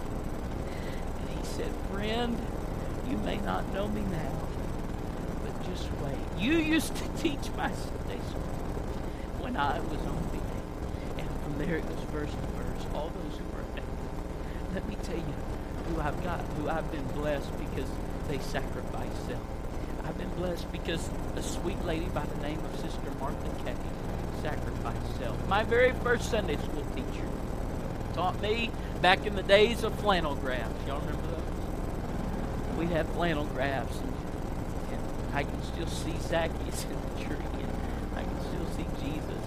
[1.21, 2.35] And he said, Friend,
[3.11, 4.49] you may not know me now,
[5.43, 6.30] but just wait.
[6.41, 8.41] You used to teach my Sunday school
[9.41, 11.21] when I was on VA.
[11.21, 12.87] And from there it goes verse to verse.
[12.95, 14.73] All those who are affected.
[14.73, 15.35] Let me tell you
[15.89, 17.91] who I've got, who I've been blessed because
[18.29, 19.43] they sacrificed self.
[20.05, 25.19] I've been blessed because a sweet lady by the name of Sister Martha Kecky sacrificed
[25.19, 25.37] self.
[25.47, 27.29] My very first Sunday school teacher
[28.15, 28.71] taught me
[29.03, 30.87] back in the days of flannel graphs.
[30.87, 32.79] Y'all remember those?
[32.79, 34.20] We had flannel graphs, and
[35.33, 39.45] I can still see Zacchaeus in the tree, and I can still see Jesus.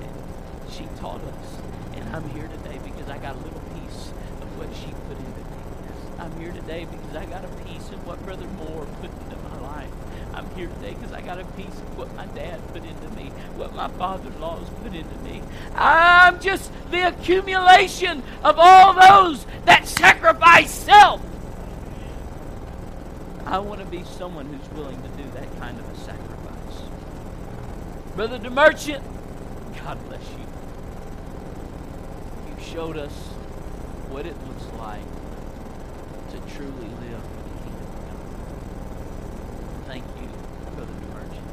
[0.00, 1.58] And she taught us,
[1.94, 5.40] and I'm here today because I got a little piece of what she put into
[5.40, 5.58] me.
[6.18, 9.60] I'm here today because I got a piece of what Brother Moore put into my
[9.60, 9.90] life.
[10.34, 13.30] I'm here today because I got a piece of what my dad put into me,
[13.56, 15.42] what my father-in-law's put into me.
[15.74, 21.22] I'm just the accumulation of all those that sacrifice self
[23.90, 26.82] be someone who's willing to do that kind of a sacrifice.
[28.14, 29.02] Brother DeMerchant,
[29.82, 30.44] God bless you.
[32.48, 33.12] You showed us
[34.10, 35.00] what it looks like
[36.30, 38.20] to truly live for the kingdom of God.
[39.86, 40.28] Thank you,
[40.74, 41.48] Brother DeMerchant.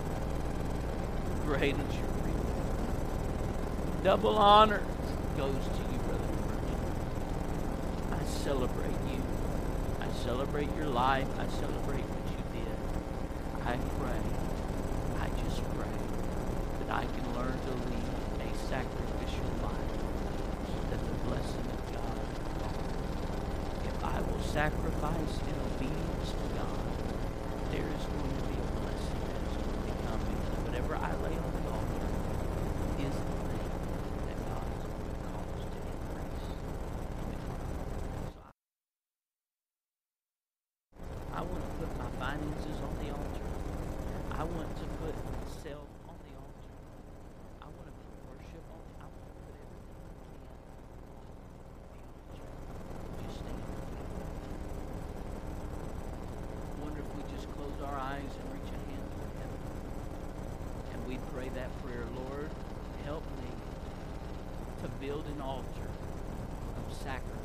[1.45, 4.03] Great is your reward.
[4.03, 4.83] Double honor
[5.38, 6.83] goes to you, Brother DeMerchant.
[8.19, 9.21] I celebrate you.
[10.01, 11.27] I celebrate your life.
[11.39, 12.03] I celebrate
[25.06, 26.01] I still be
[65.06, 65.89] build an altar
[66.88, 67.44] of sacrifice.